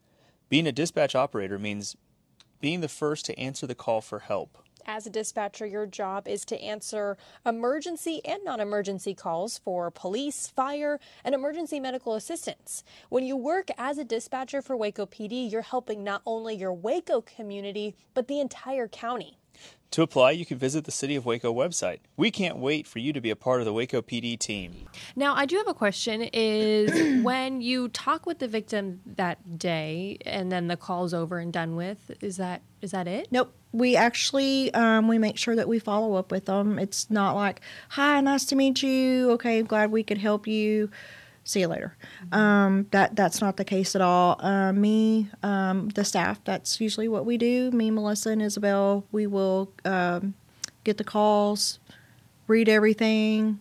Being 0.49 0.66
a 0.66 0.73
dispatch 0.73 1.14
operator 1.14 1.59
means 1.59 1.97
being 2.61 2.81
the 2.81 2.88
first 2.88 3.27
to 3.27 3.38
answer 3.38 3.66
the 3.66 3.75
call 3.75 4.01
for 4.01 4.21
help. 4.21 4.59
As 4.88 5.05
a 5.05 5.11
dispatcher, 5.11 5.66
your 5.66 5.85
job 5.85 6.29
is 6.29 6.44
to 6.44 6.61
answer 6.62 7.16
emergency 7.44 8.20
and 8.25 8.44
non 8.44 8.61
emergency 8.61 9.14
calls 9.14 9.59
for 9.59 9.90
police, 9.90 10.46
fire, 10.46 11.01
and 11.25 11.35
emergency 11.35 11.81
medical 11.81 12.14
assistance. 12.14 12.85
When 13.09 13.25
you 13.25 13.37
work 13.37 13.68
as 13.79 13.99
a 13.99 14.05
dispatcher 14.05 14.62
for 14.62 14.77
Waco 14.77 15.05
PD, 15.05 15.51
you're 15.51 15.62
helping 15.62 16.05
not 16.05 16.22
only 16.25 16.55
your 16.55 16.72
Waco 16.72 17.20
community, 17.20 17.96
but 18.14 18.29
the 18.29 18.38
entire 18.38 18.87
county. 18.87 19.38
To 19.92 20.03
apply, 20.03 20.33
you 20.33 20.44
can 20.44 20.59
visit 20.59 20.85
the 20.85 20.90
City 20.90 21.16
of 21.16 21.25
Waco 21.25 21.55
website. 21.55 22.01
We 22.16 22.31
can't 22.31 22.59
wait 22.59 22.87
for 22.87 22.99
you 22.99 23.12
to 23.12 23.20
be 23.20 23.31
a 23.31 23.37
part 23.37 23.61
of 23.61 23.66
the 23.66 23.72
Waco 23.72 24.03
PD 24.03 24.38
team. 24.38 24.88
Now, 25.14 25.35
I 25.35 25.46
do 25.46 25.57
have 25.57 25.68
a 25.68 25.75
question 25.75 26.22
is 26.33 27.22
when 27.25 27.61
you 27.61 27.88
talk 27.88 28.27
with 28.27 28.38
the 28.38 28.49
victim 28.49 29.01
that 29.07 29.59
day 29.59 30.18
and 30.27 30.53
then 30.53 30.66
the 30.66 30.77
call's 30.77 31.14
over 31.14 31.38
and 31.38 31.53
done 31.53 31.77
with, 31.77 32.11
is 32.20 32.37
that 32.37 32.62
is 32.83 32.90
that 32.90 33.09
it? 33.09 33.29
Nope. 33.31 33.55
We 33.76 33.94
actually 33.94 34.72
um, 34.72 35.06
we 35.06 35.18
make 35.18 35.36
sure 35.36 35.54
that 35.54 35.68
we 35.68 35.78
follow 35.78 36.14
up 36.14 36.30
with 36.30 36.46
them. 36.46 36.78
It's 36.78 37.10
not 37.10 37.36
like, 37.36 37.60
"Hi, 37.90 38.22
nice 38.22 38.46
to 38.46 38.56
meet 38.56 38.82
you. 38.82 39.30
Okay, 39.32 39.60
glad 39.62 39.90
we 39.92 40.02
could 40.02 40.16
help 40.16 40.46
you. 40.46 40.88
See 41.44 41.60
you 41.60 41.68
later." 41.68 41.94
Um, 42.32 42.86
that 42.92 43.16
that's 43.16 43.42
not 43.42 43.58
the 43.58 43.66
case 43.66 43.94
at 43.94 44.00
all. 44.00 44.40
Uh, 44.42 44.72
me, 44.72 45.28
um, 45.42 45.90
the 45.90 46.04
staff. 46.04 46.40
That's 46.44 46.80
usually 46.80 47.08
what 47.08 47.26
we 47.26 47.36
do. 47.36 47.70
Me, 47.70 47.90
Melissa, 47.90 48.30
and 48.30 48.40
Isabel. 48.40 49.04
We 49.12 49.26
will 49.26 49.70
um, 49.84 50.32
get 50.84 50.96
the 50.96 51.04
calls, 51.04 51.78
read 52.46 52.70
everything, 52.70 53.60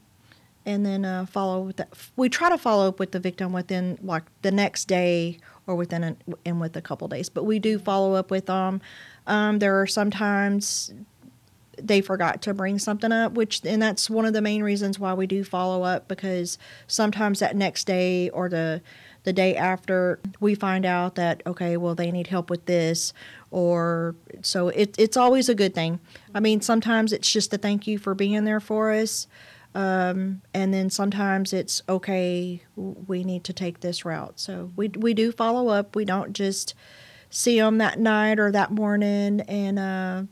and 0.66 0.86
then 0.86 1.04
uh, 1.04 1.26
follow 1.26 1.60
with 1.62 1.76
that. 1.76 1.90
We 2.16 2.30
try 2.30 2.50
to 2.50 2.58
follow 2.58 2.88
up 2.88 3.00
with 3.00 3.12
the 3.12 3.20
victim 3.20 3.52
within 3.52 4.00
like 4.02 4.24
the 4.44 4.52
next 4.52 4.86
day 4.86 5.40
or 5.68 5.76
within 5.76 6.04
an, 6.04 6.18
in 6.46 6.60
with 6.60 6.76
a 6.78 6.82
couple 6.82 7.08
days. 7.08 7.30
But 7.30 7.44
we 7.44 7.60
do 7.60 7.80
follow 7.80 8.14
up 8.14 8.32
with 8.32 8.46
them. 8.46 8.82
Um, 9.28 9.60
there 9.60 9.82
are 9.82 9.88
sometimes 9.88 10.94
they 11.82 12.02
forgot 12.02 12.42
to 12.44 12.54
bring 12.54 12.80
something 12.80 13.12
up, 13.12 13.34
which 13.34 13.62
and 13.66 13.82
that's 13.82 14.10
one 14.10 14.26
of 14.26 14.34
the 14.34 14.42
main 14.42 14.64
reasons 14.64 15.00
why 15.00 15.14
we 15.14 15.28
do 15.28 15.44
follow 15.44 15.84
up 15.84 16.08
because 16.08 16.58
sometimes 16.88 17.40
that 17.40 17.56
next 17.56 17.86
day 17.86 18.30
or 18.30 18.50
the 18.50 18.82
the 19.24 19.34
day 19.34 19.56
after 19.56 20.20
we 20.40 20.54
find 20.54 20.86
out 20.86 21.16
that 21.16 21.42
okay, 21.46 21.78
well 21.78 21.96
they 21.96 22.12
need 22.12 22.28
help 22.28 22.50
with 22.50 22.66
this 22.66 23.14
or 23.52 24.16
so 24.42 24.70
it, 24.70 24.96
it's 24.98 25.18
always 25.18 25.50
a 25.50 25.56
good 25.56 25.74
thing. 25.74 26.00
I 26.34 26.40
mean, 26.40 26.62
sometimes 26.62 27.12
it's 27.12 27.32
just 27.32 27.54
a 27.54 27.58
thank 27.58 27.88
you 27.88 27.98
for 27.98 28.14
being 28.14 28.46
there 28.46 28.60
for 28.60 28.92
us. 28.92 29.28
Um, 29.74 30.42
and 30.54 30.74
then 30.74 30.90
sometimes 30.90 31.52
it's 31.52 31.82
okay, 31.90 32.62
we 32.76 33.26
need 33.26 33.44
to 33.44 33.54
take 33.54 33.82
this 33.82 34.06
route. 34.06 34.40
So 34.40 34.72
we 34.76 34.88
we 34.90 35.14
do 35.14 35.32
follow 35.32 35.68
up. 35.68 35.96
We 35.96 36.06
don't 36.06 36.34
just 36.34 36.76
see 37.36 37.60
them 37.60 37.80
that 37.80 38.00
night 38.00 38.40
or 38.40 38.50
that 38.50 38.72
morning 38.72 39.42
and 39.42 39.78
uh, 39.78 40.24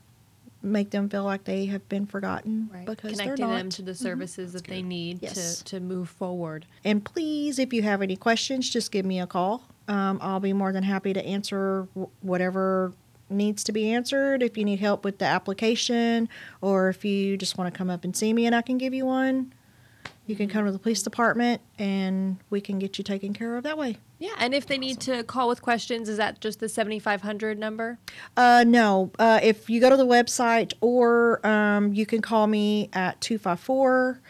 make 0.62 0.90
them 0.92 1.10
feel 1.10 1.26
like 1.26 1.44
they 1.44 1.66
have 1.66 1.88
been 1.90 2.06
forgotten 2.06 2.70
because 2.86 3.12
Connecting 3.12 3.36
they're 3.36 3.48
not. 3.48 3.58
them 3.58 3.70
to 3.72 3.82
the 3.82 3.94
services 3.94 4.54
that 4.54 4.64
they 4.64 4.82
need 4.82 5.20
Yes. 5.22 5.58
to, 5.60 5.64
to 5.66 5.80
move 5.82 6.08
forward. 6.08 6.66
And 6.86 7.04
please, 7.04 7.60
if 7.60 7.74
you 7.74 7.82
have 7.82 8.02
any 8.02 8.16
questions, 8.16 8.70
just 8.70 8.90
give 8.90 9.06
me 9.06 9.20
a 9.20 9.28
call. 9.28 9.64
Um, 9.90 10.18
I'll 10.22 10.40
be 10.40 10.54
more 10.54 10.72
than 10.72 10.84
happy 10.84 11.12
to 11.12 11.26
answer 11.26 11.90
wh- 11.94 12.24
whatever 12.24 12.94
needs 13.30 13.66
to 13.66 13.74
be 13.74 13.92
answered. 13.92 14.42
If 14.42 14.58
you 14.58 14.64
need 14.64 14.80
help 14.80 15.04
with 15.04 15.18
the 15.18 15.26
application, 15.26 16.30
or 16.62 16.88
if 16.88 17.04
you 17.04 17.36
just 17.36 17.58
want 17.58 17.74
to 17.74 17.78
come 17.78 17.90
up 17.90 18.06
and 18.06 18.16
see 18.16 18.32
me 18.32 18.46
and 18.46 18.56
I 18.56 18.62
can 18.62 18.78
give 18.78 18.94
you 18.94 19.06
one, 19.06 19.52
you 20.26 20.36
can 20.36 20.48
come 20.48 20.66
to 20.66 20.72
the 20.72 20.80
police 20.80 21.04
department 21.04 21.62
and 21.78 22.38
we 22.50 22.62
can 22.62 22.80
get 22.80 22.98
you 22.98 23.04
taken 23.04 23.34
care 23.34 23.58
of 23.58 23.64
that 23.64 23.78
way. 23.78 23.98
Yeah, 24.20 24.34
and 24.38 24.54
if 24.54 24.66
they 24.68 24.78
need 24.78 25.02
to 25.02 25.24
call 25.24 25.50
with 25.50 25.62
questions, 25.62 26.08
is 26.08 26.18
that 26.18 26.40
just 26.40 26.60
the 26.60 26.70
7500 26.70 27.60
number? 27.60 28.00
Uh, 28.38 28.64
no. 28.66 29.12
Uh, 29.20 29.40
if 29.44 29.70
you 29.70 29.82
go 29.82 29.90
to 29.90 29.98
the 29.98 30.06
website 30.06 30.74
or 30.80 31.46
um, 31.46 31.94
you 31.94 32.06
can 32.06 32.22
call 32.22 32.48
me 32.48 32.90
at 32.94 33.20
254 33.20 34.22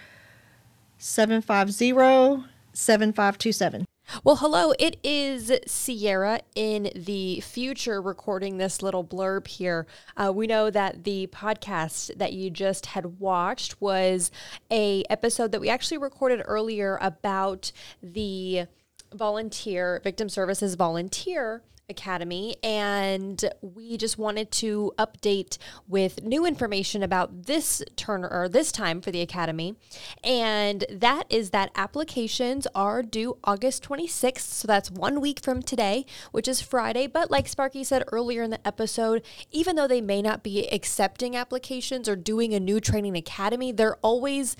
750 0.97 2.47
7527. 2.73 3.85
Well, 4.21 4.35
hello. 4.35 4.73
It 4.77 4.97
is 5.03 5.51
Cierra 5.65 6.41
in 6.55 6.91
the 6.95 7.39
future 7.39 7.99
recording 7.99 8.57
this 8.57 8.83
little 8.83 9.03
blurb 9.03 9.47
here. 9.47 9.87
Uh, 10.15 10.31
we 10.33 10.45
know 10.45 10.69
that 10.69 11.03
the 11.03 11.27
podcast 11.27 12.15
that 12.17 12.31
you 12.31 12.51
just 12.51 12.85
had 12.87 13.19
watched 13.19 13.81
was 13.81 14.29
a 14.69 15.03
episode 15.09 15.51
that 15.51 15.61
we 15.61 15.69
actually 15.69 15.97
recorded 15.97 16.43
earlier 16.45 16.99
about 17.01 17.71
the 18.03 18.67
volunteer 19.11 19.99
victim 20.03 20.29
services 20.29 20.75
volunteer 20.75 21.63
academy 21.93 22.55
and 22.63 23.45
we 23.61 23.97
just 23.97 24.17
wanted 24.17 24.49
to 24.51 24.91
update 24.97 25.59
with 25.87 26.23
new 26.23 26.43
information 26.43 27.03
about 27.03 27.43
this 27.43 27.83
turn 27.95 28.25
or 28.25 28.49
this 28.49 28.71
time 28.71 28.99
for 28.99 29.11
the 29.11 29.21
academy 29.21 29.75
and 30.23 30.85
that 30.89 31.25
is 31.29 31.51
that 31.51 31.69
applications 31.75 32.65
are 32.73 33.03
due 33.03 33.37
August 33.43 33.87
26th 33.87 34.39
so 34.39 34.67
that's 34.67 34.89
one 34.89 35.21
week 35.21 35.39
from 35.39 35.61
today 35.61 36.03
which 36.31 36.47
is 36.47 36.61
Friday 36.61 37.05
but 37.05 37.29
like 37.29 37.47
Sparky 37.47 37.83
said 37.83 38.03
earlier 38.11 38.41
in 38.41 38.49
the 38.49 38.67
episode 38.67 39.21
even 39.51 39.75
though 39.75 39.87
they 39.87 40.01
may 40.01 40.21
not 40.21 40.41
be 40.41 40.67
accepting 40.73 41.35
applications 41.35 42.09
or 42.09 42.15
doing 42.15 42.55
a 42.55 42.59
new 42.59 42.79
training 42.79 43.15
academy 43.15 43.71
they're 43.71 43.97
always 43.97 44.57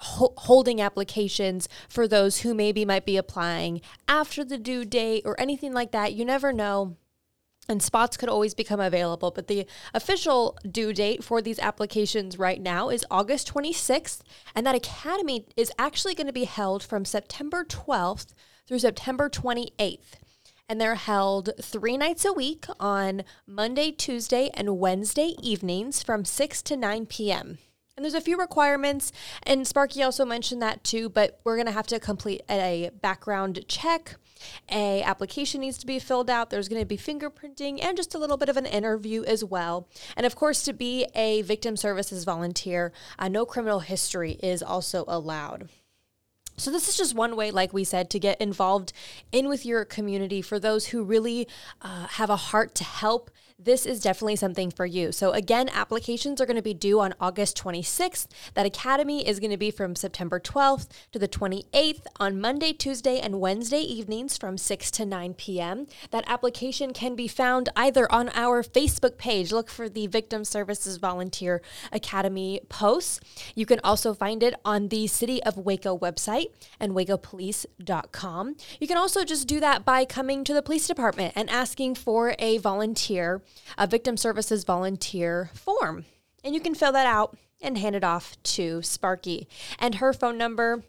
ho- 0.00 0.34
holding 0.38 0.80
applications 0.80 1.68
for 1.88 2.08
those 2.08 2.40
who 2.40 2.54
maybe 2.54 2.84
might 2.84 3.06
be 3.06 3.16
applying 3.16 3.80
after 4.08 4.44
the 4.44 4.58
due 4.58 4.84
date 4.84 5.22
or 5.24 5.38
anything 5.40 5.72
like 5.72 5.92
that. 5.92 6.14
You 6.14 6.24
never 6.24 6.52
know. 6.52 6.96
And 7.68 7.82
spots 7.82 8.16
could 8.16 8.28
always 8.28 8.54
become 8.54 8.80
available, 8.80 9.30
but 9.30 9.46
the 9.46 9.64
official 9.94 10.58
due 10.68 10.92
date 10.92 11.22
for 11.22 11.40
these 11.40 11.60
applications 11.60 12.38
right 12.38 12.60
now 12.60 12.88
is 12.88 13.06
August 13.10 13.52
26th. 13.52 14.22
And 14.56 14.66
that 14.66 14.74
academy 14.74 15.46
is 15.56 15.70
actually 15.78 16.14
going 16.14 16.26
to 16.26 16.32
be 16.32 16.44
held 16.44 16.82
from 16.82 17.04
September 17.04 17.64
12th 17.64 18.32
through 18.66 18.80
September 18.80 19.28
28th. 19.28 20.14
And 20.68 20.80
they're 20.80 20.96
held 20.96 21.50
three 21.60 21.96
nights 21.96 22.24
a 22.24 22.32
week 22.32 22.66
on 22.80 23.22
Monday, 23.46 23.92
Tuesday, 23.92 24.50
and 24.54 24.78
Wednesday 24.78 25.34
evenings 25.40 26.02
from 26.02 26.24
6 26.24 26.62
to 26.62 26.76
9 26.76 27.06
p.m. 27.06 27.58
And 28.00 28.04
there's 28.06 28.14
a 28.14 28.20
few 28.22 28.38
requirements, 28.38 29.12
and 29.42 29.66
Sparky 29.66 30.02
also 30.02 30.24
mentioned 30.24 30.62
that 30.62 30.82
too, 30.82 31.10
but 31.10 31.38
we're 31.44 31.58
gonna 31.58 31.70
have 31.70 31.86
to 31.88 32.00
complete 32.00 32.40
a 32.48 32.88
background 33.02 33.62
check. 33.68 34.16
A 34.72 35.02
application 35.02 35.60
needs 35.60 35.76
to 35.76 35.86
be 35.86 35.98
filled 35.98 36.30
out. 36.30 36.48
There's 36.48 36.70
gonna 36.70 36.86
be 36.86 36.96
fingerprinting 36.96 37.84
and 37.84 37.98
just 37.98 38.14
a 38.14 38.18
little 38.18 38.38
bit 38.38 38.48
of 38.48 38.56
an 38.56 38.64
interview 38.64 39.22
as 39.24 39.44
well. 39.44 39.86
And 40.16 40.24
of 40.24 40.34
course, 40.34 40.62
to 40.62 40.72
be 40.72 41.08
a 41.14 41.42
victim 41.42 41.76
services 41.76 42.24
volunteer, 42.24 42.94
uh, 43.18 43.28
no 43.28 43.44
criminal 43.44 43.80
history 43.80 44.38
is 44.42 44.62
also 44.62 45.04
allowed. 45.06 45.68
So, 46.56 46.70
this 46.70 46.88
is 46.88 46.96
just 46.96 47.14
one 47.14 47.36
way, 47.36 47.50
like 47.50 47.74
we 47.74 47.84
said, 47.84 48.08
to 48.10 48.18
get 48.18 48.40
involved 48.40 48.94
in 49.30 49.46
with 49.46 49.66
your 49.66 49.84
community 49.84 50.40
for 50.40 50.58
those 50.58 50.86
who 50.86 51.04
really 51.04 51.48
uh, 51.82 52.06
have 52.06 52.30
a 52.30 52.36
heart 52.36 52.74
to 52.76 52.84
help 52.84 53.30
this 53.64 53.84
is 53.84 54.00
definitely 54.00 54.36
something 54.36 54.70
for 54.70 54.86
you. 54.86 55.12
So, 55.12 55.32
again, 55.32 55.68
applications 55.68 56.40
are 56.40 56.46
going 56.46 56.56
to 56.56 56.62
be 56.62 56.74
due 56.74 57.00
on 57.00 57.14
August 57.20 57.58
26th. 57.62 58.26
That 58.54 58.66
academy 58.66 59.26
is 59.26 59.38
going 59.38 59.50
to 59.50 59.56
be 59.56 59.70
from 59.70 59.94
September 59.94 60.40
12th 60.40 60.88
to 61.12 61.18
the 61.18 61.28
28th 61.28 62.06
on 62.18 62.40
Monday, 62.40 62.72
Tuesday, 62.72 63.20
and 63.20 63.40
Wednesday 63.40 63.80
evenings 63.80 64.38
from 64.38 64.56
6 64.56 64.90
to 64.92 65.04
9 65.04 65.34
p.m. 65.34 65.86
That 66.10 66.24
application 66.26 66.92
can 66.92 67.14
be 67.14 67.28
found 67.28 67.68
either 67.76 68.10
on 68.10 68.30
our 68.34 68.62
Facebook 68.62 69.18
page. 69.18 69.52
Look 69.52 69.68
for 69.68 69.88
the 69.88 70.06
Victim 70.06 70.44
Services 70.44 70.96
Volunteer 70.96 71.60
Academy 71.92 72.60
posts. 72.68 73.20
You 73.54 73.66
can 73.66 73.80
also 73.84 74.14
find 74.14 74.42
it 74.42 74.54
on 74.64 74.88
the 74.88 75.06
City 75.06 75.42
of 75.42 75.58
Waco 75.58 75.98
website 75.98 76.46
and 76.78 76.92
wacopolice.com. 76.92 78.56
You 78.80 78.86
can 78.86 78.96
also 78.96 79.24
just 79.24 79.46
do 79.46 79.60
that 79.60 79.84
by 79.84 80.04
coming 80.04 80.44
to 80.44 80.54
the 80.54 80.62
police 80.62 80.86
department 80.86 81.34
and 81.36 81.50
asking 81.50 81.94
for 81.96 82.34
a 82.38 82.58
volunteer 82.58 83.42
a 83.78 83.86
victim 83.86 84.16
services 84.16 84.64
volunteer 84.64 85.50
form. 85.54 86.04
And 86.44 86.54
you 86.54 86.60
can 86.60 86.74
fill 86.74 86.92
that 86.92 87.06
out 87.06 87.36
and 87.60 87.76
hand 87.78 87.96
it 87.96 88.04
off 88.04 88.42
to 88.42 88.82
Sparky. 88.82 89.48
And 89.78 89.96
her 89.96 90.12
phone 90.12 90.38
number, 90.38 90.82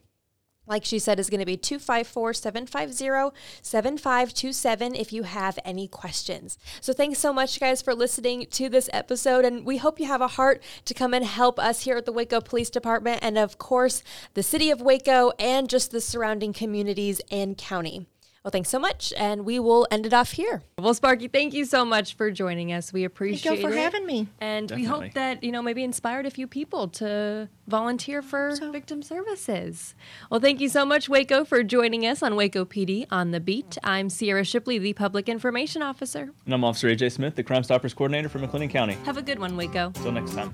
like 0.68 0.86
she 0.86 1.00
said, 1.00 1.20
is 1.20 1.30
going 1.30 1.40
to 1.40 1.46
be 1.46 1.58
254 1.58 2.34
750 2.34 3.38
7527 3.62 4.96
if 4.96 5.12
you 5.12 5.24
have 5.24 5.60
any 5.66 5.88
questions. 5.88 6.58
So, 6.80 6.94
thanks 6.94 7.20
so 7.20 7.34
much, 7.34 7.60
guys, 7.60 7.82
for 7.82 7.94
listening 7.94 8.48
to 8.52 8.70
this 8.70 8.90
episode. 8.94 9.44
And 9.44 9.66
we 9.66 9.78
hope 9.78 10.00
you 10.00 10.06
have 10.06 10.22
a 10.22 10.30
heart 10.30 10.64
to 10.86 10.94
come 10.94 11.14
and 11.14 11.26
help 11.26 11.60
us 11.60 11.82
here 11.82 11.98
at 11.98 12.06
the 12.06 12.14
Waco 12.14 12.40
Police 12.40 12.70
Department 12.70 13.20
and, 13.22 13.38
of 13.38 13.58
course, 13.58 14.04
the 14.34 14.44
city 14.44 14.72
of 14.72 14.82
Waco 14.82 15.32
and 15.38 15.70
just 15.70 15.92
the 15.92 16.02
surrounding 16.02 16.54
communities 16.54 17.20
and 17.32 17.58
county. 17.58 18.08
Well, 18.44 18.50
thanks 18.52 18.70
so 18.70 18.80
much, 18.80 19.14
and 19.18 19.46
we 19.46 19.60
will 19.60 19.88
end 19.92 20.08
it 20.08 20.14
off 20.16 20.32
here. 20.32 20.64
Well, 20.80 20.96
Sparky, 20.96 21.28
thank 21.28 21.54
you 21.54 21.64
so 21.64 21.86
much 21.86 22.16
for 22.16 22.32
joining 22.32 22.74
us. 22.74 22.92
We 22.92 23.04
appreciate 23.04 23.44
Thank 23.48 23.62
you 23.62 23.68
for 23.68 23.72
it. 23.72 23.78
having 23.78 24.04
me. 24.08 24.30
And 24.40 24.68
Definitely. 24.68 24.82
we 24.82 24.88
hope 25.06 25.14
that, 25.14 25.44
you 25.44 25.52
know, 25.52 25.62
maybe 25.62 25.84
inspired 25.84 26.26
a 26.26 26.32
few 26.32 26.48
people 26.48 26.88
to 26.88 27.50
volunteer 27.68 28.24
for 28.24 28.56
So. 28.56 28.72
victim 28.72 29.04
services. 29.04 29.94
Well, 30.32 30.40
thank 30.40 30.60
you 30.60 30.70
so 30.70 30.86
much, 30.88 31.08
Waco, 31.08 31.46
for 31.46 31.62
joining 31.62 32.04
us 32.08 32.24
on 32.24 32.36
Waco 32.36 32.66
PD 32.66 33.06
on 33.12 33.30
the 33.30 33.40
Beat. 33.40 33.78
I'm 33.84 34.10
Cierra 34.10 34.44
Shipley, 34.44 34.80
the 34.80 34.94
Public 34.94 35.30
Information 35.30 35.84
Officer. 35.84 36.32
And 36.46 36.54
I'm 36.56 36.64
Officer 36.64 36.88
AJ 36.88 37.12
Smith, 37.12 37.36
the 37.36 37.44
Crime 37.44 37.62
Stoppers 37.64 37.94
Coordinator 37.94 38.28
for 38.28 38.40
McLennan 38.40 38.72
County. 38.72 38.96
Have 39.06 39.18
a 39.18 39.22
good 39.22 39.38
one, 39.38 39.56
Waco. 39.56 39.88
Until 39.96 40.14
next 40.14 40.34
time. 40.34 40.52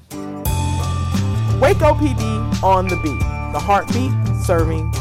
Waco 1.61 1.93
PD 1.93 2.61
on 2.63 2.89
the 2.89 2.97
beat. 2.97 3.19
The 3.53 3.59
heartbeat 3.59 4.11
serving 4.43 4.91